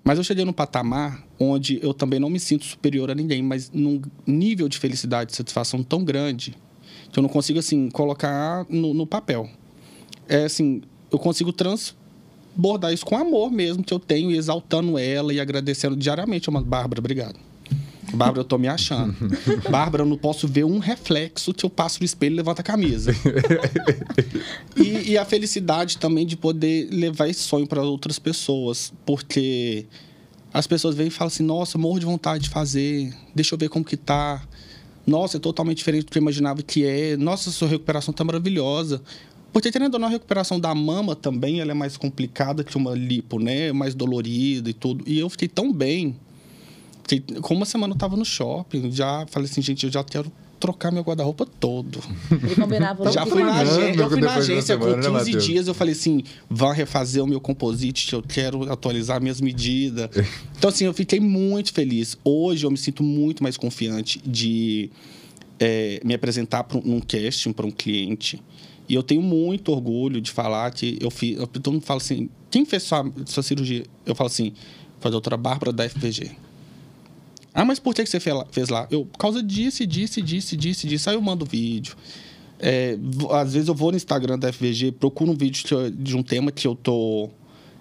[0.05, 3.71] Mas eu cheguei num patamar onde eu também não me sinto superior a ninguém, mas
[3.73, 6.57] num nível de felicidade e satisfação tão grande
[7.13, 9.49] que eu não consigo, assim, colocar no, no papel.
[10.29, 15.41] É assim, eu consigo transbordar isso com amor mesmo que eu tenho, exaltando ela e
[15.41, 16.49] agradecendo diariamente.
[16.49, 17.37] Eu mando, Bárbara, obrigado.
[18.15, 19.15] Bárbara, eu tô me achando.
[19.71, 22.63] Bárbara, eu não posso ver um reflexo que eu passo no espelho e levanto a
[22.63, 23.13] camisa.
[24.77, 29.87] e, e, a felicidade também de poder levar esse sonho para outras pessoas, porque
[30.53, 33.69] as pessoas vêm e falam assim: nossa, morro de vontade de fazer, deixa eu ver
[33.69, 34.43] como que tá.
[35.07, 37.17] Nossa, é totalmente diferente do que eu imaginava que é.
[37.17, 39.03] Nossa, sua recuperação está maravilhosa.
[39.53, 42.95] Porque, tendo ou não, a recuperação da mama também ela é mais complicada que uma
[42.95, 43.73] lipo, né?
[43.73, 45.03] Mais dolorida e tudo.
[45.07, 46.17] E eu fiquei tão bem.
[47.07, 50.31] Que, com uma semana eu estava no shopping, já falei assim, gente, eu já quero
[50.61, 52.01] trocar meu guarda-roupa todo.
[52.31, 55.75] Ele combinava Já fui na agência, eu fui na agência com 15 né, dias, eu
[55.75, 60.11] falei assim, vá refazer o meu composite, eu quero atualizar minhas medidas.
[60.57, 62.17] então, assim, eu fiquei muito feliz.
[62.23, 64.91] Hoje eu me sinto muito mais confiante de
[65.59, 68.41] é, me apresentar para um casting para um cliente.
[68.87, 71.39] E eu tenho muito orgulho de falar que eu fiz.
[71.39, 73.85] Todo mundo fala assim: quem fez sua, sua cirurgia?
[74.05, 74.53] Eu falo assim:
[74.99, 76.33] foi a doutora Bárbara da FPG.
[77.53, 78.87] Ah, mas por que você fez lá?
[78.91, 81.09] Eu, por causa disso, disse, disse, disse, disse.
[81.09, 81.97] Aí eu mando vídeo.
[82.59, 82.97] É,
[83.31, 86.67] às vezes eu vou no Instagram da FVG, procuro um vídeo de um tema que
[86.67, 87.31] eu tô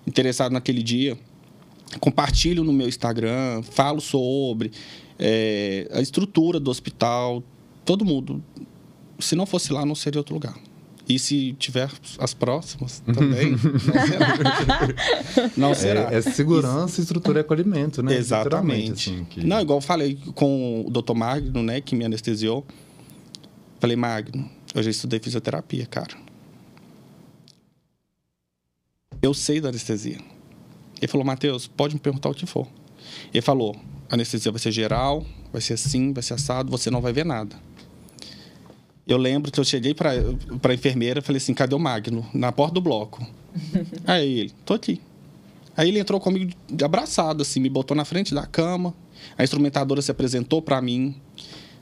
[0.07, 1.17] interessado naquele dia,
[1.99, 4.71] compartilho no meu Instagram, falo sobre
[5.19, 7.43] é, a estrutura do hospital,
[7.83, 8.41] todo mundo.
[9.19, 10.57] Se não fosse lá, não seria outro lugar.
[11.09, 11.89] E se tiver
[12.19, 15.51] as próximas também, não será.
[15.57, 16.13] não será.
[16.13, 17.01] É, é segurança, Isso.
[17.01, 18.15] estrutura e acolhimento, né?
[18.15, 19.09] Exatamente.
[19.09, 19.43] Assim, que...
[19.43, 21.15] Não, igual eu falei com o Dr.
[21.15, 22.63] Magno, né, que me anestesiou.
[23.79, 26.15] Falei, Magno, eu já estudei fisioterapia, cara.
[29.19, 30.19] Eu sei da anestesia.
[31.01, 32.67] Ele falou, Matheus, pode me perguntar o que for.
[33.33, 33.75] Ele falou,
[34.09, 37.25] a anestesia vai ser geral, vai ser assim, vai ser assado, você não vai ver
[37.25, 37.55] nada.
[39.09, 42.23] Eu lembro que eu cheguei para a enfermeira e falei assim: cadê o Magno?
[42.31, 43.25] Na porta do bloco.
[44.05, 45.01] Aí ele: tô aqui.
[45.75, 46.51] Aí ele entrou comigo
[46.83, 48.93] abraçado, assim, me botou na frente da cama.
[49.35, 51.15] A instrumentadora se apresentou para mim,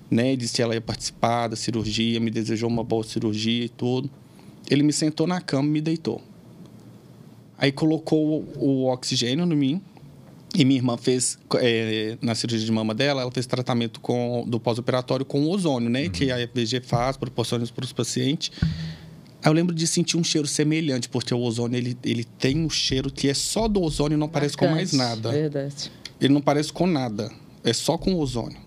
[0.10, 0.38] né?
[0.38, 4.10] Disse que ela ia participar da cirurgia, me desejou uma boa cirurgia e tudo.
[4.70, 6.22] Ele me sentou na cama e me deitou.
[7.58, 9.82] Aí colocou o oxigênio no mim,
[10.58, 14.60] e minha irmã fez, é, na cirurgia de mama dela, ela fez tratamento com, do
[14.60, 16.06] pós-operatório com ozônio, né?
[16.06, 16.10] Uhum.
[16.10, 18.52] Que a FVG faz, proporciona para os pacientes.
[18.64, 22.72] Aí eu lembro de sentir um cheiro semelhante, porque o ozônio, ele, ele tem um
[22.72, 25.32] cheiro que é só do ozônio e não parece com mais nada.
[25.32, 25.92] Verdade.
[26.20, 27.32] Ele não parece com nada.
[27.64, 28.58] é só com ozônio.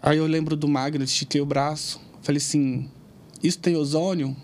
[0.00, 2.88] Aí eu lembro do Magno, estiquei o braço, falei assim,
[3.42, 4.36] isso tem ozônio?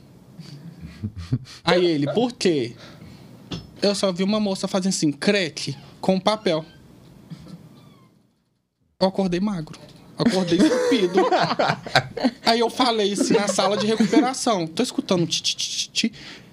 [1.62, 2.74] Aí ele, por quê?
[3.80, 6.62] Eu só vi uma moça fazendo assim, creque, com papel.
[9.00, 9.80] Eu acordei magro.
[10.18, 11.20] Acordei estupido.
[12.44, 14.66] Aí eu falei assim na sala de recuperação.
[14.66, 16.12] Tô escutando ti, ti, ti, ti.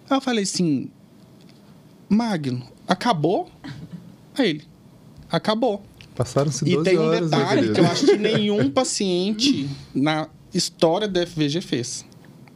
[0.10, 0.89] Aí eu falei assim,
[2.08, 3.52] Magno, acabou?
[4.38, 4.64] Aí ele,
[5.30, 5.84] acabou.
[6.16, 10.30] Passaram-se E 12 tem um horas, meu detalhe que eu acho que nenhum paciente na
[10.54, 12.06] história da FVG fez.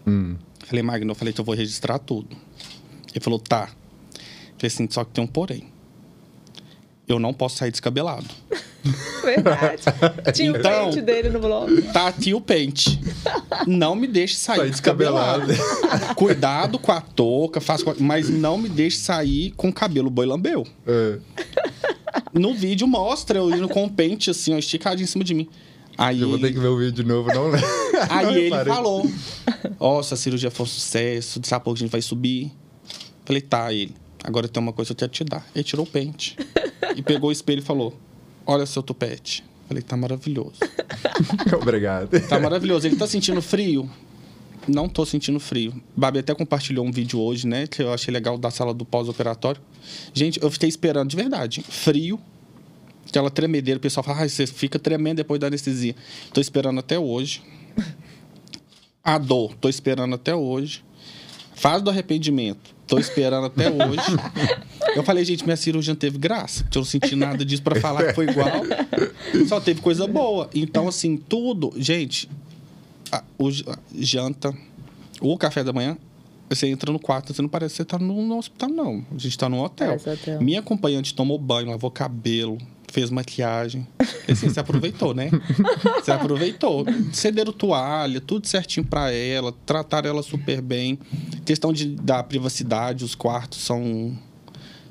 [0.07, 0.37] Hum.
[0.65, 2.37] Falei, Magno, eu falei que eu vou registrar tudo.
[3.11, 3.67] Ele falou, tá.
[4.57, 5.74] Falei assim, só que tem um porém.
[7.07, 8.25] Eu não posso sair descabelado.
[9.23, 9.81] Verdade.
[10.33, 11.81] Tinha o Então- pente dele no blog.
[11.93, 12.99] Tá aqui o pente.
[13.67, 15.47] Não me deixe sair Sair descabelado.
[15.47, 16.15] descabelado.
[16.15, 20.09] Cuidado com a touca, faz com a- mas não me deixe sair com o cabelo
[20.09, 20.65] boi lambeu.
[20.85, 21.19] É.
[22.33, 25.47] No vídeo mostra eu indo com o pente assim, ó, esticado em cima de mim.
[25.97, 27.65] Aí, Eu vou ter que ver o vídeo de novo, não lembro.
[28.09, 29.09] aí Não ele falou:
[29.79, 32.51] Ó, se a cirurgia for um sucesso, daqui a pouco a gente vai subir.
[33.23, 33.95] Falei, tá, ele.
[34.23, 35.47] Agora tem uma coisa que eu quero te dar.
[35.55, 36.35] Ele tirou o pente.
[36.95, 37.97] E pegou o espelho e falou:
[38.45, 39.43] Olha seu tupete.
[39.67, 40.59] Falei, tá maravilhoso.
[41.59, 42.09] Obrigado.
[42.27, 42.87] Tá maravilhoso.
[42.87, 43.89] Ele tá sentindo frio?
[44.67, 45.81] Não tô sentindo frio.
[45.95, 47.65] Babi até compartilhou um vídeo hoje, né?
[47.65, 49.61] Que eu achei legal da sala do pós-operatório.
[50.13, 51.63] Gente, eu fiquei esperando de verdade.
[51.67, 52.19] Frio.
[53.07, 53.77] Aquela tremedeira.
[53.77, 55.95] O pessoal fala, ah, você fica tremendo depois da anestesia.
[56.31, 57.41] Tô esperando até hoje.
[59.03, 60.83] A dor, tô esperando até hoje.
[61.55, 64.01] Fase do arrependimento, tô esperando até hoje.
[64.95, 66.65] Eu falei, gente, minha cirurgia não teve graça.
[66.73, 68.49] Eu não senti nada disso pra falar que foi igual.
[69.47, 70.49] Só teve coisa boa.
[70.53, 71.73] Então, assim, tudo.
[71.75, 72.29] Gente,
[73.11, 74.55] a, o a janta,
[75.19, 75.97] o café da manhã,
[76.49, 79.05] você entra no quarto, você não parece que você tá no, no hospital, não.
[79.13, 79.95] A gente tá num hotel.
[79.95, 80.41] Hotel.
[80.41, 82.57] Minha acompanhante tomou banho, lavou cabelo,
[82.91, 83.87] fez maquiagem.
[84.29, 85.29] Assim, você aproveitou, né?
[86.01, 86.85] Você aproveitou.
[87.11, 90.99] Cederam toalha, tudo certinho pra ela, trataram ela super bem.
[91.45, 94.17] Questão de, da privacidade, os quartos são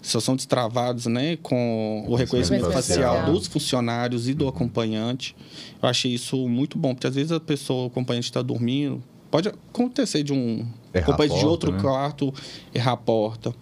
[0.05, 5.35] só são destravados, né, com o reconhecimento facial dos funcionários e do acompanhante.
[5.83, 9.49] Eu achei isso muito bom, porque às vezes a pessoa, o acompanhante está dormindo, pode
[9.49, 11.81] acontecer de um Errar acompanhante de porta, outro né?
[11.81, 12.35] quarto
[12.75, 13.55] errar a porta.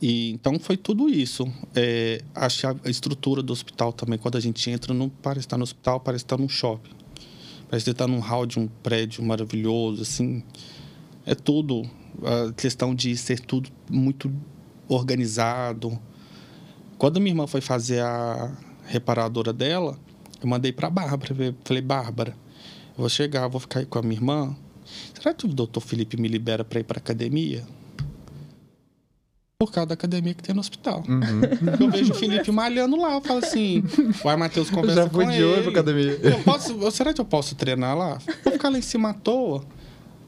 [0.00, 1.50] E então foi tudo isso.
[1.74, 5.64] É, a a estrutura do hospital também, quando a gente entra, não parece estar no
[5.64, 6.94] hospital, parece estar num shopping.
[7.68, 10.42] Parece estar num hall de um prédio maravilhoso, assim.
[11.24, 11.82] É tudo.
[12.22, 14.32] A questão de ser tudo muito
[14.88, 15.98] organizado.
[16.98, 19.98] Quando a minha irmã foi fazer a reparadora dela,
[20.40, 21.34] eu mandei para Bárbara.
[21.38, 22.36] Eu Falei, Bárbara,
[22.96, 24.56] eu vou chegar, vou ficar aí com a minha irmã.
[25.12, 27.66] Será que o doutor Felipe me libera para ir para academia?
[29.58, 31.02] Por causa da academia que tem no hospital.
[31.80, 33.82] Eu vejo o Felipe malhando lá, eu falo assim,
[34.22, 35.44] vai, Matheus, Eu conversa já fui com de ele.
[35.44, 36.18] olho pra academia.
[36.22, 38.18] Eu posso, será que eu posso treinar lá?
[38.44, 39.64] Vou ficar lá em cima à toa.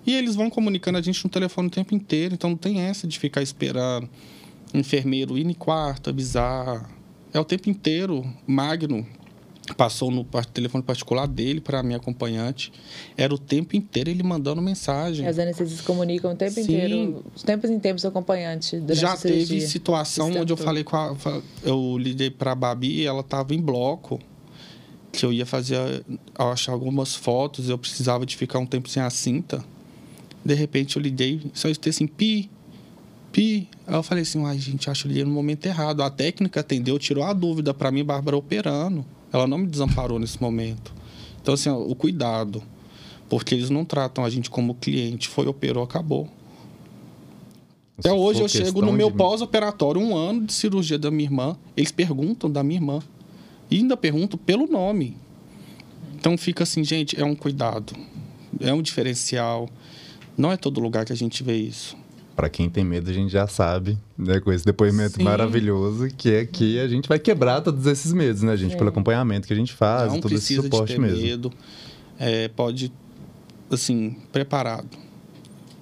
[0.06, 3.06] E eles vão comunicando a gente no telefone o tempo inteiro, então não tem essa
[3.06, 4.08] de ficar esperando
[4.72, 6.88] enfermeiro ir no quarto, avisar.
[7.32, 8.24] É o tempo inteiro.
[8.46, 9.06] Magno
[9.74, 12.72] passou no telefone particular dele para minha acompanhante.
[13.16, 15.26] Era o tempo inteiro ele mandando mensagem.
[15.26, 16.62] As anestesias comunicam o tempo Sim.
[16.62, 21.14] inteiro, os tempos em tempos, acompanhante Já a teve situação onde eu falei com a.
[21.62, 24.20] Eu liguei pra Babi e ela tava em bloco.
[25.10, 26.04] Que eu ia fazer,
[26.36, 29.64] achar algumas fotos, eu precisava de ficar um tempo sem a cinta.
[30.44, 32.50] De repente eu liguei, só escutei assim, pi,
[33.32, 33.68] pi.
[33.86, 36.02] Aí eu falei assim, ai gente, acho que eu liguei no momento errado.
[36.02, 39.04] A técnica atendeu, tirou a dúvida pra mim, Bárbara operando.
[39.32, 40.92] Ela não me desamparou nesse momento.
[41.40, 42.62] Então, assim, o cuidado.
[43.28, 45.28] Porque eles não tratam a gente como cliente.
[45.28, 46.28] Foi, operou, acabou.
[47.98, 51.56] Até hoje eu chego no meu de- pós-operatório, um ano de cirurgia da minha irmã.
[51.76, 53.00] Eles perguntam da minha irmã.
[53.70, 55.16] E ainda perguntam pelo nome.
[56.14, 57.92] Então fica assim, gente, é um cuidado.
[58.60, 59.68] É um diferencial.
[60.38, 61.96] Não é todo lugar que a gente vê isso.
[62.38, 64.38] Pra quem tem medo, a gente já sabe, né?
[64.38, 65.24] Com esse depoimento Sim.
[65.24, 68.74] maravilhoso, que é que a gente vai quebrar todos esses medos, né, gente?
[68.74, 68.78] É.
[68.78, 71.20] Pelo acompanhamento que a gente faz, não todo esse precisa de suporte ter mesmo.
[71.20, 71.52] medo.
[72.16, 72.92] É, pode,
[73.68, 74.86] assim, preparado.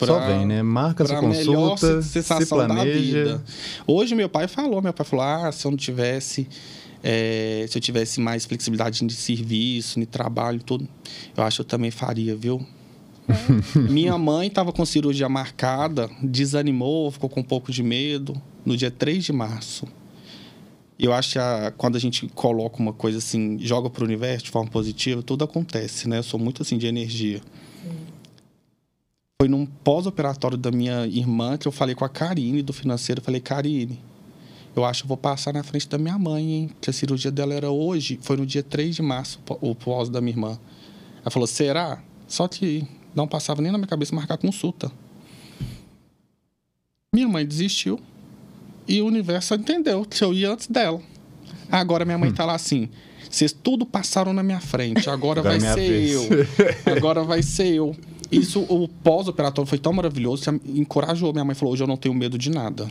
[0.00, 0.62] Só pra- vem, né?
[0.62, 3.24] Marca sua consulta, se- se sensação da planeja.
[3.24, 3.44] vida.
[3.86, 6.48] Hoje meu pai falou, meu pai falou, ah, se eu não tivesse,
[7.04, 10.88] é, se eu tivesse mais flexibilidade de serviço, de trabalho, tudo,
[11.36, 12.64] eu acho que eu também faria, viu?
[13.90, 18.90] Minha mãe estava com cirurgia marcada, desanimou, ficou com um pouco de medo, no dia
[18.90, 19.86] 3 de março.
[20.98, 24.46] Eu acho que a- quando a gente coloca uma coisa assim, joga para o universo
[24.46, 26.18] de forma positiva, tudo acontece, né?
[26.18, 27.40] Eu sou muito assim de energia.
[29.40, 33.20] Foi num pós-operatório da minha irmã que eu falei com a Karine do financeiro.
[33.20, 33.98] Eu falei, Karine,
[34.74, 36.70] eu acho que vou passar na frente da minha mãe, hein?
[36.80, 40.20] Que a cirurgia dela era hoje, foi no dia 3 de março, o pós da
[40.22, 40.58] minha irmã.
[41.20, 42.02] Ela falou, será?
[42.26, 42.86] Só que
[43.16, 44.92] não passava nem na minha cabeça marcar consulta.
[47.14, 47.98] Minha mãe desistiu
[48.86, 51.00] e o universo entendeu que eu ia antes dela.
[51.70, 52.34] Agora minha mãe hum.
[52.34, 52.88] tá lá assim,
[53.30, 56.12] vocês tudo passaram na minha frente, agora, vai ser vez.
[56.12, 56.28] eu.
[56.96, 57.96] Agora vai ser eu.
[58.30, 61.32] Isso, o pós-operatório foi tão maravilhoso que encorajou.
[61.32, 62.88] Minha mãe falou, hoje eu não tenho medo de nada.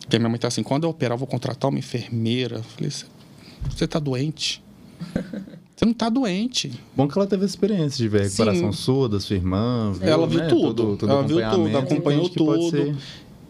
[0.00, 2.56] Porque minha mãe tá assim, quando eu operar, eu vou contratar uma enfermeira.
[2.56, 2.90] Eu falei,
[3.70, 4.62] você tá doente?
[5.80, 6.70] Você não tá doente.
[6.94, 8.82] Bom que ela teve a experiência de ver a recuperação Sim.
[8.82, 9.94] sua, da sua irmã.
[9.98, 10.46] Viu, ela viu né?
[10.46, 10.74] tudo.
[10.74, 12.98] Todo, todo ela viu tudo, acompanhou tudo.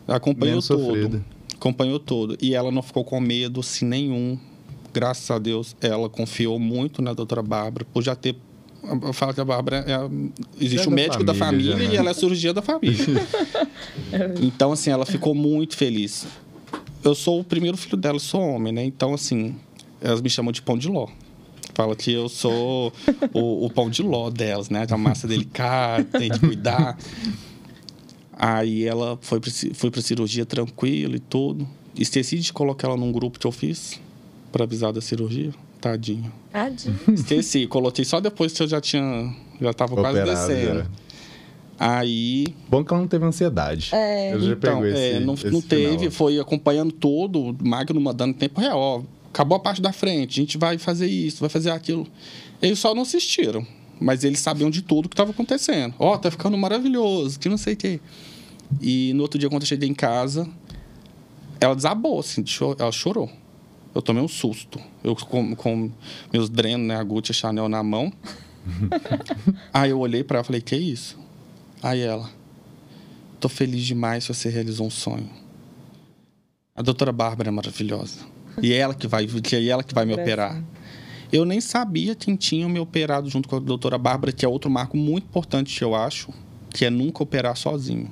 [0.07, 1.25] Acompanhou tudo.
[1.57, 2.39] Acompanhou tudo.
[2.41, 4.39] E ela não ficou com medo, assim, nenhum.
[4.95, 8.37] Graças a Deus, ela confiou muito na doutora Bárbara, por já ter
[9.03, 11.95] eu falo que a Bárbara é, existe o médico da família, da família já, né?
[11.95, 13.05] e ela é cirurgia da família.
[14.41, 16.27] então, assim, ela ficou muito feliz
[17.03, 18.85] eu sou o primeiro filho dela, sou homem, né?
[18.85, 19.57] Então, assim,
[20.01, 21.09] elas me chamam de pão de ló.
[21.81, 22.93] Fala que eu sou
[23.33, 24.87] o, o pão de ló delas, né?
[24.91, 26.99] A massa delicada, tem que cuidar.
[28.39, 31.67] Aí ela foi pra, foi pra cirurgia tranquila e tudo.
[31.97, 33.99] Esqueci de colocar ela num grupo que eu fiz
[34.53, 35.55] para avisar da cirurgia.
[35.81, 36.31] Tadinho.
[36.53, 37.01] Tadinho.
[37.15, 39.35] Esqueci, coloquei só depois que eu já tinha.
[39.59, 40.81] Já tava Operado, quase descendo.
[40.81, 40.87] Já.
[41.79, 42.55] Aí.
[42.69, 43.89] Bom que ela não teve ansiedade.
[43.95, 44.35] É.
[44.35, 46.11] Eu já então, esse, é, não, não teve, final.
[46.11, 48.79] foi acompanhando todo, o Magno mandando em tempo real.
[48.79, 49.03] Ó,
[49.33, 52.07] acabou a parte da frente, a gente vai fazer isso, vai fazer aquilo.
[52.61, 53.67] Eles só não assistiram,
[54.01, 55.95] mas eles sabiam de tudo que estava acontecendo.
[55.99, 58.01] Ó, oh, tá ficando maravilhoso, que não sei o quê.
[58.81, 60.49] E no outro dia, quando eu cheguei em casa,
[61.61, 62.45] ela desabou, assim,
[62.79, 63.31] ela chorou.
[63.95, 64.81] Eu tomei um susto.
[65.03, 65.91] Eu com, com
[66.33, 68.13] meus drenos, né, a Gucci Chanel na mão.
[69.73, 71.19] Aí eu olhei para ela e falei, que isso?
[71.83, 72.31] Aí ela,
[73.41, 75.29] tô feliz demais que você realizou um sonho.
[76.75, 78.30] A doutora Bárbara é maravilhosa.
[78.63, 80.63] E é ela que vai, que é ela que vai me operar.
[81.33, 84.71] Eu nem sabia quem tinha me operado junto com a doutora Bárbara, que é outro
[84.71, 86.31] marco muito importante, eu acho,
[86.71, 88.11] que é nunca operar sozinho.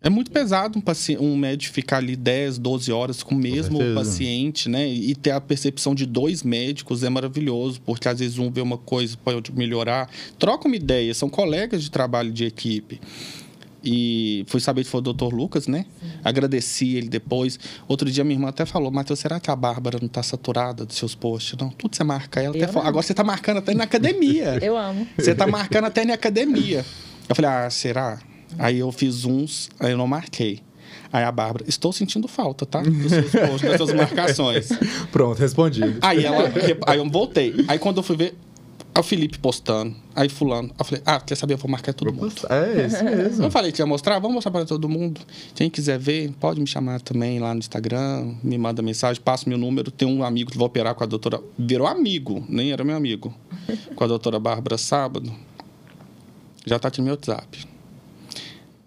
[0.00, 3.78] É muito pesado um, paciente, um médico ficar ali 10, 12 horas com o mesmo
[3.80, 4.88] com paciente, né?
[4.88, 8.78] E ter a percepção de dois médicos é maravilhoso, porque às vezes um vê uma
[8.78, 10.08] coisa, pode melhorar.
[10.38, 13.00] Troca uma ideia, são colegas de trabalho de equipe.
[13.82, 15.86] E fui saber que foi o doutor Lucas, né?
[16.00, 16.10] Sim.
[16.24, 17.58] Agradeci ele depois.
[17.86, 20.96] Outro dia minha irmã até falou, Matheus, será que a Bárbara não está saturada dos
[20.96, 21.56] seus posts?
[21.58, 22.56] Não, tudo você marca ela.
[22.56, 24.58] Até Agora você está marcando até na academia.
[24.62, 25.06] Eu amo.
[25.16, 26.84] Você está marcando até na academia.
[27.28, 28.18] Eu falei, ah, será?
[28.58, 30.62] Aí eu fiz uns, aí eu não marquei.
[31.12, 32.80] Aí a Bárbara, estou sentindo falta, tá?
[32.80, 34.68] Dos seus posts, das suas marcações.
[35.10, 35.98] Pronto, respondido.
[36.02, 36.50] Aí ela,
[36.86, 37.54] aí eu voltei.
[37.66, 38.34] Aí quando eu fui ver,
[39.00, 40.70] o Felipe postando, aí fulano.
[40.78, 41.54] Eu falei, ah, quer saber?
[41.54, 42.34] Eu vou marcar todo mundo.
[42.48, 43.44] É, isso mesmo.
[43.44, 45.20] Eu falei que ia mostrar, vamos mostrar para todo mundo.
[45.54, 49.58] Quem quiser ver, pode me chamar também lá no Instagram, me manda mensagem, passa meu
[49.58, 49.90] número.
[49.90, 51.40] Tem um amigo que vai operar com a doutora.
[51.58, 53.34] Virou amigo, nem era meu amigo.
[53.94, 55.30] Com a doutora Bárbara sábado.
[56.64, 57.66] Já tá aqui no meu WhatsApp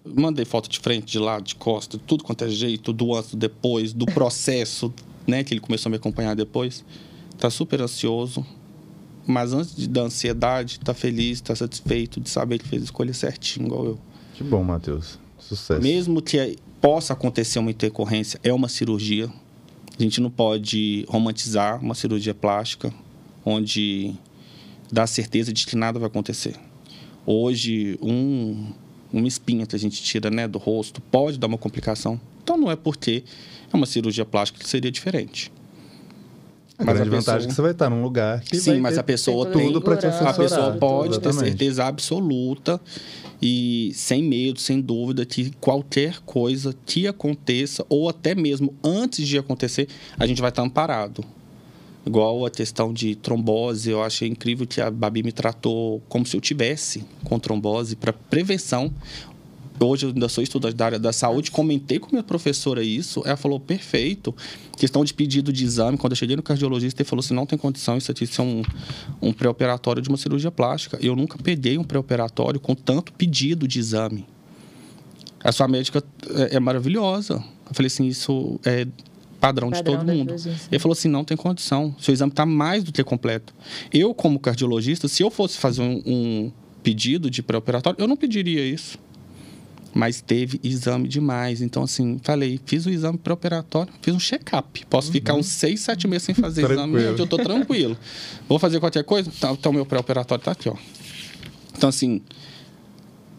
[0.04, 3.38] mandei foto de frente, de lado, de costa, tudo quanto é jeito, do antes, do
[3.38, 4.94] depois, do processo,
[5.28, 5.44] né?
[5.44, 6.84] Que ele começou a me acompanhar depois.
[7.38, 8.46] Tá super ansioso.
[9.26, 13.14] Mas antes de, da ansiedade, tá feliz, tá satisfeito de saber que fez a escolha
[13.14, 14.00] certinho, igual eu.
[14.34, 15.20] Que bom, Matheus.
[15.38, 15.82] Sucesso.
[15.82, 19.32] Mesmo que possa acontecer uma intercorrência, é uma cirurgia.
[19.98, 22.94] A gente não pode romantizar uma cirurgia plástica,
[23.46, 24.14] onde
[24.92, 26.56] dá certeza de que nada vai acontecer.
[27.26, 28.74] Hoje, um
[29.14, 32.20] uma espinha que a gente tira né, do rosto, pode dar uma complicação.
[32.44, 33.24] Então não é porque
[33.72, 35.52] é uma cirurgia plástica que seria diferente.
[36.82, 37.22] A mas grande a pessoa...
[37.22, 39.82] vantagem é que você vai estar num lugar que Sim, mas a pessoa tem tudo
[39.82, 40.34] para te assessorar.
[40.34, 41.42] A pessoa pode Exatamente.
[41.42, 42.82] ter certeza absoluta
[43.42, 49.38] e sem medo, sem dúvida que qualquer coisa que aconteça ou até mesmo antes de
[49.38, 51.24] acontecer, a gente vai estar amparado.
[52.06, 56.36] Igual a questão de trombose, eu achei incrível que a Babi me tratou como se
[56.36, 58.92] eu tivesse com trombose para prevenção.
[59.84, 63.38] Hoje eu ainda sou estudante da área da saúde, comentei com minha professora isso, ela
[63.38, 64.36] falou, perfeito.
[64.78, 67.58] Questão de pedido de exame, quando eu cheguei no cardiologista, ele falou assim, não tem
[67.58, 68.62] condição, isso aqui é um,
[69.22, 70.98] um pré-operatório de uma cirurgia plástica.
[71.02, 74.26] Eu nunca peguei um pré-operatório com tanto pedido de exame.
[75.44, 76.04] A sua médica
[76.36, 77.44] é, é maravilhosa.
[77.68, 78.86] Eu falei assim, isso é
[79.40, 80.36] padrão, padrão de todo mundo.
[80.72, 83.54] Ele falou assim: não tem condição, seu exame está mais do que completo.
[83.92, 86.52] Eu, como cardiologista, se eu fosse fazer um, um
[86.84, 89.00] pedido de pré-operatório, eu não pediria isso.
[89.94, 91.62] Mas teve exame demais.
[91.62, 94.86] Então, assim, falei, fiz o exame pré-operatório, fiz um check-up.
[94.86, 95.14] Posso uhum.
[95.14, 97.98] ficar uns seis, sete meses sem fazer exame, eu tô tranquilo.
[98.48, 99.32] Vou fazer qualquer coisa?
[99.40, 100.76] Tá, então, meu pré-operatório tá aqui, ó.
[101.76, 102.22] Então, assim,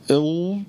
[0.08, 0.64] eu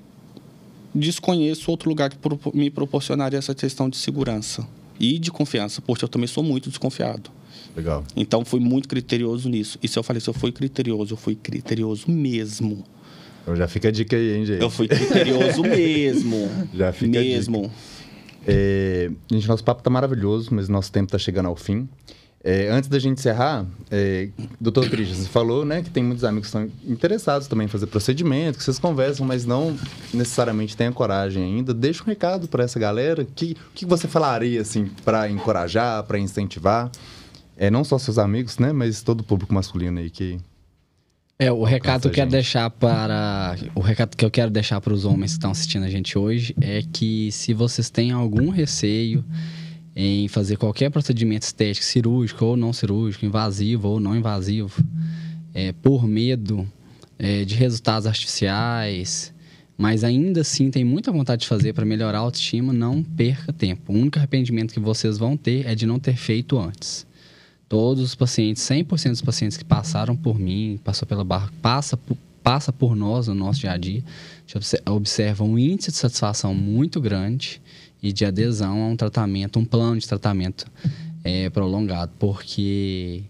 [0.93, 2.17] desconheço outro lugar que
[2.53, 4.67] me proporcionaria essa questão de segurança
[4.99, 7.31] e de confiança, porque eu também sou muito desconfiado.
[7.75, 8.03] Legal.
[8.15, 9.79] Então fui muito criterioso nisso.
[9.81, 12.83] E se eu falei, se eu fui criterioso, eu fui criterioso mesmo.
[13.43, 14.61] Então já fica a dica aí, hein, gente?
[14.61, 16.49] Eu fui criterioso mesmo.
[16.73, 17.69] Já fica a mesmo.
[18.47, 21.87] É, gente, nosso papo tá maravilhoso, mas nosso tempo tá chegando ao fim.
[22.45, 24.27] É, antes da gente encerrar, é,
[24.59, 27.87] doutor Christian, você falou né, que tem muitos amigos que estão interessados também em fazer
[27.87, 29.77] procedimento, que vocês conversam, mas não
[30.13, 31.73] necessariamente têm a coragem ainda.
[31.73, 33.23] Deixa um recado para essa galera.
[33.23, 36.91] O que, que você falaria assim, para encorajar, para incentivar?
[37.55, 40.37] É, não só seus amigos, né, mas todo o público masculino aí que
[41.39, 43.55] É, o recado que eu quero deixar para.
[43.73, 46.55] O recado que eu quero deixar para os homens que estão assistindo a gente hoje
[46.61, 49.25] é que se vocês têm algum receio
[49.95, 54.83] em fazer qualquer procedimento estético, cirúrgico ou não cirúrgico, invasivo ou não invasivo,
[55.53, 56.67] é, por medo
[57.17, 59.33] é, de resultados artificiais,
[59.77, 63.91] mas ainda assim tem muita vontade de fazer para melhorar a autoestima, não perca tempo.
[63.91, 67.05] O único arrependimento que vocês vão ter é de não ter feito antes.
[67.67, 72.17] Todos os pacientes, 100% dos pacientes que passaram por mim, passou pela barra, passa por,
[72.43, 74.03] passa por nós no nosso dia a dia,
[74.85, 77.61] observa um índice de satisfação muito grande
[78.01, 80.65] e de adesão a um tratamento, um plano de tratamento
[81.23, 83.23] é, prolongado, porque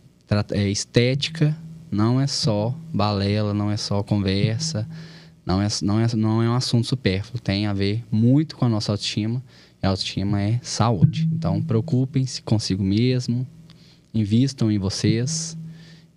[0.52, 1.56] é, estética
[1.92, 4.88] não é só balela, não é só conversa,
[5.46, 8.70] não é, não, é, não é um assunto supérfluo, tem a ver muito com a
[8.70, 9.44] nossa autoestima,
[9.82, 11.30] e a autoestima é saúde.
[11.32, 13.46] Então, preocupem-se consigo mesmo,
[14.14, 15.58] invistam em vocês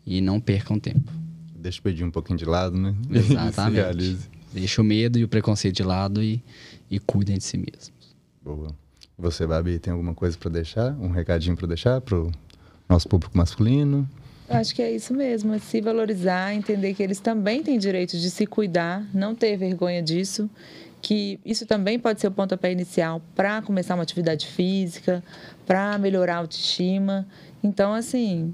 [0.06, 1.10] e não percam tempo.
[1.54, 2.94] deixa o pedinho um pouquinho de lado, né?
[3.10, 4.18] Exatamente.
[4.52, 6.42] Deixa o medo e o preconceito de lado e,
[6.90, 8.14] e cuidem de si mesmos.
[8.42, 8.68] Boa.
[9.18, 10.92] Você, Babi, tem alguma coisa para deixar?
[11.00, 12.30] Um recadinho para deixar pro
[12.88, 14.08] nosso público masculino?
[14.48, 18.16] Eu acho que é isso mesmo, é se valorizar, entender que eles também têm direito
[18.16, 20.48] de se cuidar, não ter vergonha disso,
[21.00, 25.22] que isso também pode ser o pontapé inicial para começar uma atividade física,
[25.66, 27.26] para melhorar a autoestima.
[27.62, 28.52] Então, assim,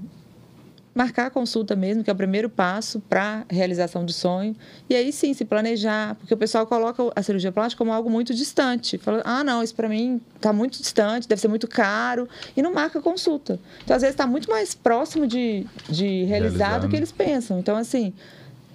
[0.93, 4.55] marcar a consulta mesmo, que é o primeiro passo para a realização do sonho.
[4.89, 8.33] E aí sim, se planejar, porque o pessoal coloca a cirurgia plástica como algo muito
[8.33, 8.97] distante.
[8.97, 12.73] Fala, ah, não, isso para mim está muito distante, deve ser muito caro, e não
[12.73, 13.59] marca a consulta.
[13.83, 16.99] Então, às vezes, está muito mais próximo de, de realizar Realizar, do que né?
[16.99, 17.57] eles pensam.
[17.57, 18.13] Então, assim,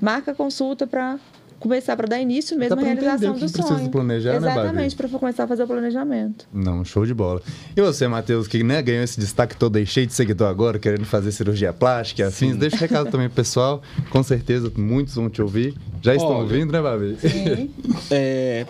[0.00, 1.18] marca a consulta para
[1.58, 3.90] começar, para dar início mesmo Dá à realização do precisa sonho.
[3.90, 4.50] planejar, né?
[4.50, 6.48] Exatamente, para começar a fazer o planejamento.
[6.52, 7.42] Não, show de bola.
[7.76, 11.04] E você, Matheus, que né, ganhou esse destaque todo aí, cheio de seguidor agora, querendo
[11.04, 13.82] fazer cirurgia plástica e afins, deixa o recado também pro pessoal.
[14.10, 15.74] Com certeza, muitos vão te ouvir.
[16.02, 17.16] Já estão Olha, ouvindo, né, Babi?
[17.20, 17.70] Sim.
[18.10, 18.66] É,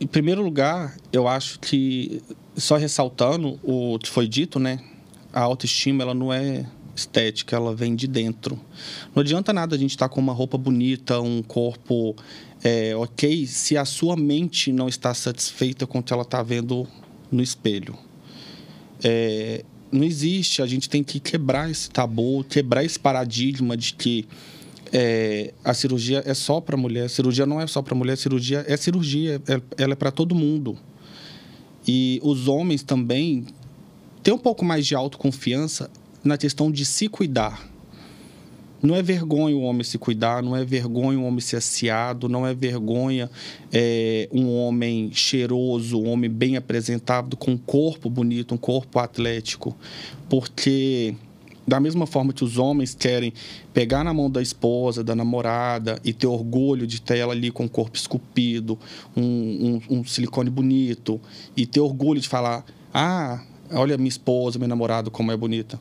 [0.00, 2.22] em primeiro lugar, eu acho que,
[2.56, 4.78] só ressaltando o que foi dito, né?
[5.32, 8.58] A autoestima, ela não é estética, ela vem de dentro.
[9.14, 12.14] Não adianta nada a gente estar com uma roupa bonita, um corpo
[12.62, 16.86] é, ok, se a sua mente não está satisfeita com o que ela está vendo
[17.30, 17.96] no espelho.
[19.02, 24.26] É, não existe, a gente tem que quebrar esse tabu, quebrar esse paradigma de que
[24.92, 27.06] é, a cirurgia é só para mulher.
[27.06, 30.10] A cirurgia não é só para mulher, a cirurgia é cirurgia, é- ela é para
[30.10, 30.78] todo mundo.
[31.86, 33.46] E os homens também
[34.22, 35.90] têm um pouco mais de autoconfiança
[36.24, 37.72] na questão de se cuidar.
[38.82, 42.44] Não é vergonha o homem se cuidar, não é vergonha o homem ser assiado, não
[42.44, 43.30] é vergonha
[43.72, 49.76] é, um homem cheiroso, um homem bem apresentado, com um corpo bonito, um corpo atlético.
[50.28, 51.14] Porque,
[51.64, 53.32] da mesma forma que os homens querem
[53.72, 57.66] pegar na mão da esposa, da namorada, e ter orgulho de ter ela ali com
[57.66, 58.76] o corpo esculpido,
[59.16, 61.20] um, um, um silicone bonito,
[61.56, 65.78] e ter orgulho de falar: ah, olha minha esposa, meu namorado, como é bonita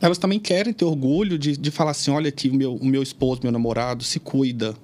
[0.00, 3.40] elas também querem ter orgulho de, de falar assim: olha aqui, meu, o meu esposo,
[3.42, 4.74] meu namorado, se cuida.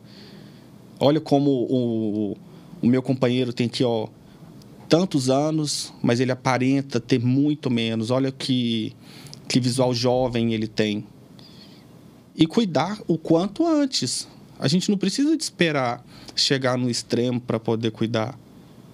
[0.99, 2.37] Olha como o,
[2.83, 4.09] o meu companheiro tem aqui, ó,
[4.89, 8.11] tantos anos, mas ele aparenta ter muito menos.
[8.11, 8.93] Olha que,
[9.49, 11.07] que visual jovem ele tem.
[12.37, 14.27] E cuidar o quanto antes.
[14.59, 16.05] A gente não precisa de esperar
[16.35, 18.39] chegar no extremo para poder cuidar.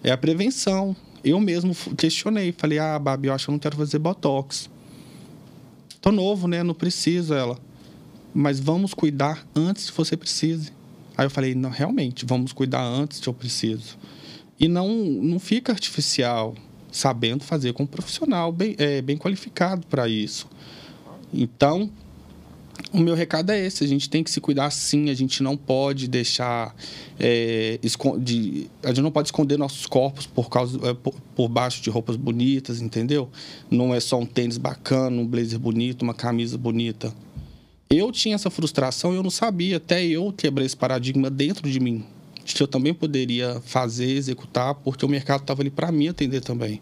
[0.03, 0.97] É a prevenção.
[1.23, 4.71] Eu mesmo questionei, falei: ah, Babi, eu acho que eu não quero fazer botox.
[6.01, 6.63] Tô novo, né?
[6.63, 7.59] Não preciso ela.
[8.33, 10.73] Mas vamos cuidar antes que você precise.
[11.17, 13.99] Aí eu falei, não, realmente, vamos cuidar antes que eu preciso.
[14.59, 16.55] E não, não fica artificial,
[16.91, 20.49] sabendo fazer com um profissional bem, é, bem qualificado para isso.
[21.33, 21.91] Então,
[22.93, 25.57] o meu recado é esse: a gente tem que se cuidar sim, a gente não
[25.57, 26.75] pode deixar.
[27.19, 31.49] é, escon- de- a gente não pode esconder nossos corpos por, causa, é, por, por
[31.49, 33.29] baixo de roupas bonitas, entendeu?
[33.71, 37.13] Não é só um tênis bacana, um blazer bonito, uma camisa bonita.
[37.91, 41.81] Eu tinha essa frustração e eu não sabia, até eu quebrei esse paradigma dentro de
[41.81, 42.05] mim.
[42.45, 46.41] De que eu também poderia fazer, executar, porque o mercado estava ali para mim atender
[46.41, 46.81] também.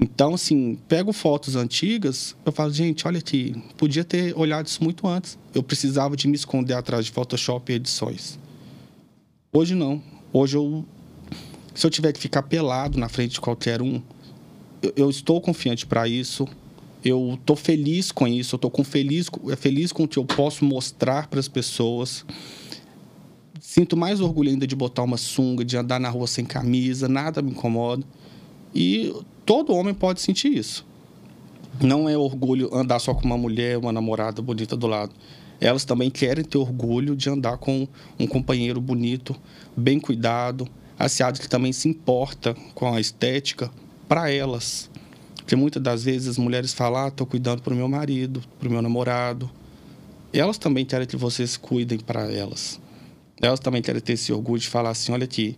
[0.00, 5.08] Então, assim, pego fotos antigas, eu falo, gente, olha aqui, podia ter olhado isso muito
[5.08, 5.36] antes.
[5.52, 8.38] Eu precisava de me esconder atrás de Photoshop e edições.
[9.52, 10.00] Hoje não.
[10.32, 10.84] Hoje eu.
[11.74, 14.00] Se eu tiver que ficar pelado na frente de qualquer um,
[14.80, 16.46] eu, eu estou confiante para isso.
[17.04, 18.54] Eu estou feliz com isso.
[18.54, 22.24] Eu estou feliz, feliz com o que eu posso mostrar para as pessoas.
[23.60, 27.42] Sinto mais orgulho ainda de botar uma sunga, de andar na rua sem camisa, nada
[27.42, 28.04] me incomoda.
[28.74, 29.12] E
[29.48, 30.84] todo homem pode sentir isso.
[31.80, 35.14] Não é orgulho andar só com uma mulher, uma namorada bonita do lado.
[35.58, 37.88] Elas também querem ter orgulho de andar com
[38.20, 39.34] um companheiro bonito,
[39.74, 40.68] bem cuidado,
[40.98, 43.70] aseado que também se importa com a estética
[44.06, 44.90] para elas.
[45.36, 48.68] Porque muitas das vezes as mulheres falam: ah, estou cuidando para o meu marido, para
[48.68, 49.50] o meu namorado.
[50.30, 52.78] Elas também querem que vocês cuidem para elas.
[53.40, 55.56] Elas também querem ter esse orgulho de falar assim: olha aqui,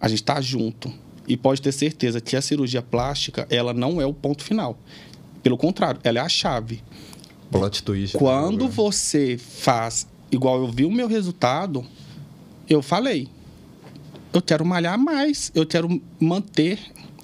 [0.00, 4.06] a gente está junto e pode ter certeza que a cirurgia plástica, ela não é
[4.06, 4.78] o ponto final.
[5.42, 6.82] Pelo contrário, ela é a chave.
[7.50, 8.16] Plot twist.
[8.16, 11.84] Quando você faz igual eu vi o meu resultado,
[12.68, 13.28] eu falei,
[14.32, 16.78] eu quero malhar mais, eu quero manter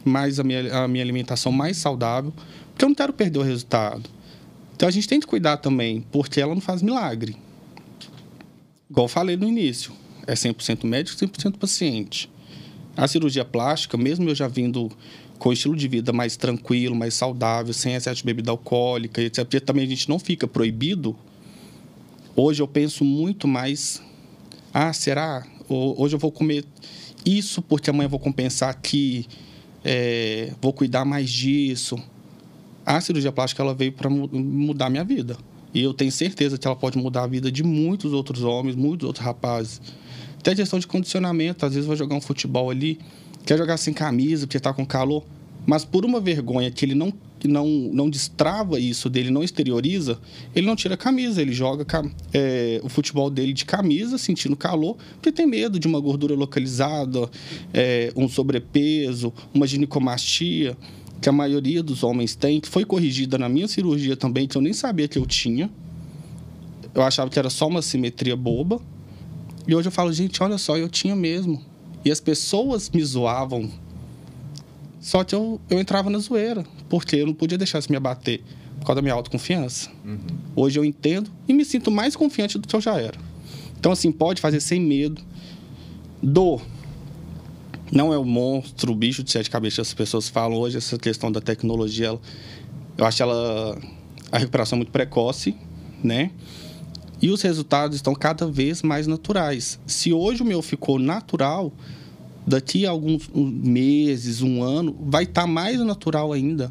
[0.04, 2.32] mais a minha, a minha alimentação mais saudável,
[2.70, 4.08] porque eu não quero perder o resultado.
[4.76, 7.36] Então a gente tem que cuidar também, porque ela não faz milagre.
[8.90, 9.92] Igual eu falei no início,
[10.26, 12.30] é 100% médico, 100% paciente.
[12.96, 14.90] A cirurgia plástica, mesmo eu já vindo
[15.38, 19.60] com estilo de vida mais tranquilo, mais saudável, sem excesso de bebida alcoólica, etc., porque
[19.60, 21.16] também a gente não fica proibido,
[22.36, 24.00] hoje eu penso muito mais:
[24.72, 25.44] ah, será?
[25.68, 26.64] Hoje eu vou comer
[27.24, 29.26] isso porque amanhã eu vou compensar que
[29.84, 31.98] é, vou cuidar mais disso.
[32.84, 35.36] A cirurgia plástica ela veio para mudar minha vida.
[35.72, 39.06] E eu tenho certeza que ela pode mudar a vida de muitos outros homens, muitos
[39.06, 39.80] outros rapazes.
[40.44, 41.64] Até questão de condicionamento.
[41.64, 42.98] Às vezes vai jogar um futebol ali,
[43.46, 45.24] quer jogar sem camisa porque está com calor,
[45.64, 47.10] mas por uma vergonha que ele não
[47.44, 50.18] não, não destrava isso dele, não exterioriza,
[50.54, 51.86] ele não tira a camisa, ele joga
[52.32, 57.28] é, o futebol dele de camisa, sentindo calor, porque tem medo de uma gordura localizada,
[57.74, 60.74] é, um sobrepeso, uma ginecomastia,
[61.20, 64.62] que a maioria dos homens tem, que foi corrigida na minha cirurgia também, que eu
[64.62, 65.70] nem sabia que eu tinha.
[66.94, 68.80] Eu achava que era só uma simetria boba,
[69.66, 71.62] e hoje eu falo, gente, olha só, eu tinha mesmo.
[72.04, 73.70] E as pessoas me zoavam.
[75.00, 78.42] Só que eu, eu entrava na zoeira, porque eu não podia deixar isso me abater
[78.78, 79.90] por causa da minha autoconfiança.
[80.04, 80.18] Uhum.
[80.54, 83.18] Hoje eu entendo e me sinto mais confiante do que eu já era.
[83.78, 85.22] Então, assim, pode fazer sem medo.
[86.22, 86.62] Dor.
[87.92, 90.78] Não é o monstro, o bicho de sete cabeças que as pessoas falam hoje.
[90.78, 92.20] Essa questão da tecnologia, ela,
[92.96, 93.78] eu acho ela
[94.32, 95.54] a recuperação muito precoce,
[96.02, 96.30] né?
[97.24, 99.80] E os resultados estão cada vez mais naturais.
[99.86, 101.72] Se hoje o meu ficou natural,
[102.46, 106.70] daqui a alguns meses, um ano, vai estar tá mais natural ainda.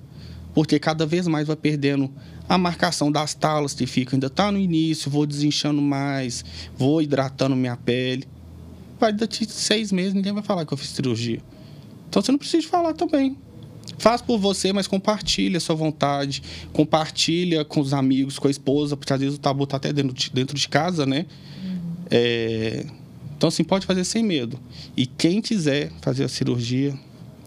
[0.53, 2.07] Porque cada vez mais vai perdendo
[2.47, 4.15] a marcação das talas que fica.
[4.15, 6.45] Ainda está no início, vou desinchando mais,
[6.77, 8.27] vou hidratando minha pele.
[8.99, 11.41] Vai daqui seis meses, ninguém vai falar que eu fiz cirurgia.
[12.07, 13.35] Então você não precisa falar também.
[14.03, 16.43] Faz por você, mas compartilha a sua vontade.
[16.73, 20.11] Compartilha com os amigos, com a esposa, porque às vezes o tabu tá até dentro
[20.11, 21.25] de, dentro de casa, né?
[21.63, 21.79] Uhum.
[22.11, 22.85] É...
[23.37, 24.59] Então, assim, pode fazer sem medo.
[24.97, 26.93] E quem quiser fazer a cirurgia,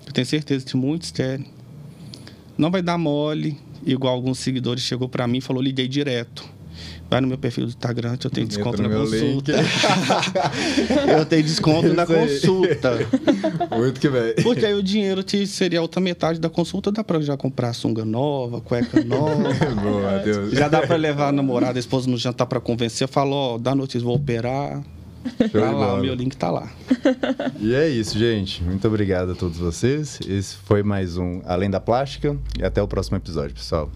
[0.06, 1.44] eu tenho certeza que muitos querem.
[2.56, 6.42] Não vai dar mole, igual alguns seguidores chegou para mim e falou, liguei direto.
[7.08, 9.52] Vai no meu perfil do Instagram que eu tenho desconto na consulta.
[11.16, 12.98] eu tenho desconto na consulta.
[13.76, 14.34] Muito que bem.
[14.42, 17.72] Porque aí o dinheiro te seria a outra metade da consulta, dá pra já comprar
[17.74, 19.54] sunga nova, cueca nova.
[19.80, 20.52] Boa, Deus.
[20.52, 23.06] Já dá pra levar a namorada, a esposa no jantar pra convencer.
[23.06, 24.82] Falou, ó, dá notícia, vou operar.
[25.50, 26.70] Show tá lá, o meu link tá lá.
[27.60, 28.62] E é isso, gente.
[28.62, 30.20] Muito obrigado a todos vocês.
[30.26, 32.36] Esse foi mais um Além da Plástica.
[32.58, 33.90] E até o próximo episódio, pessoal.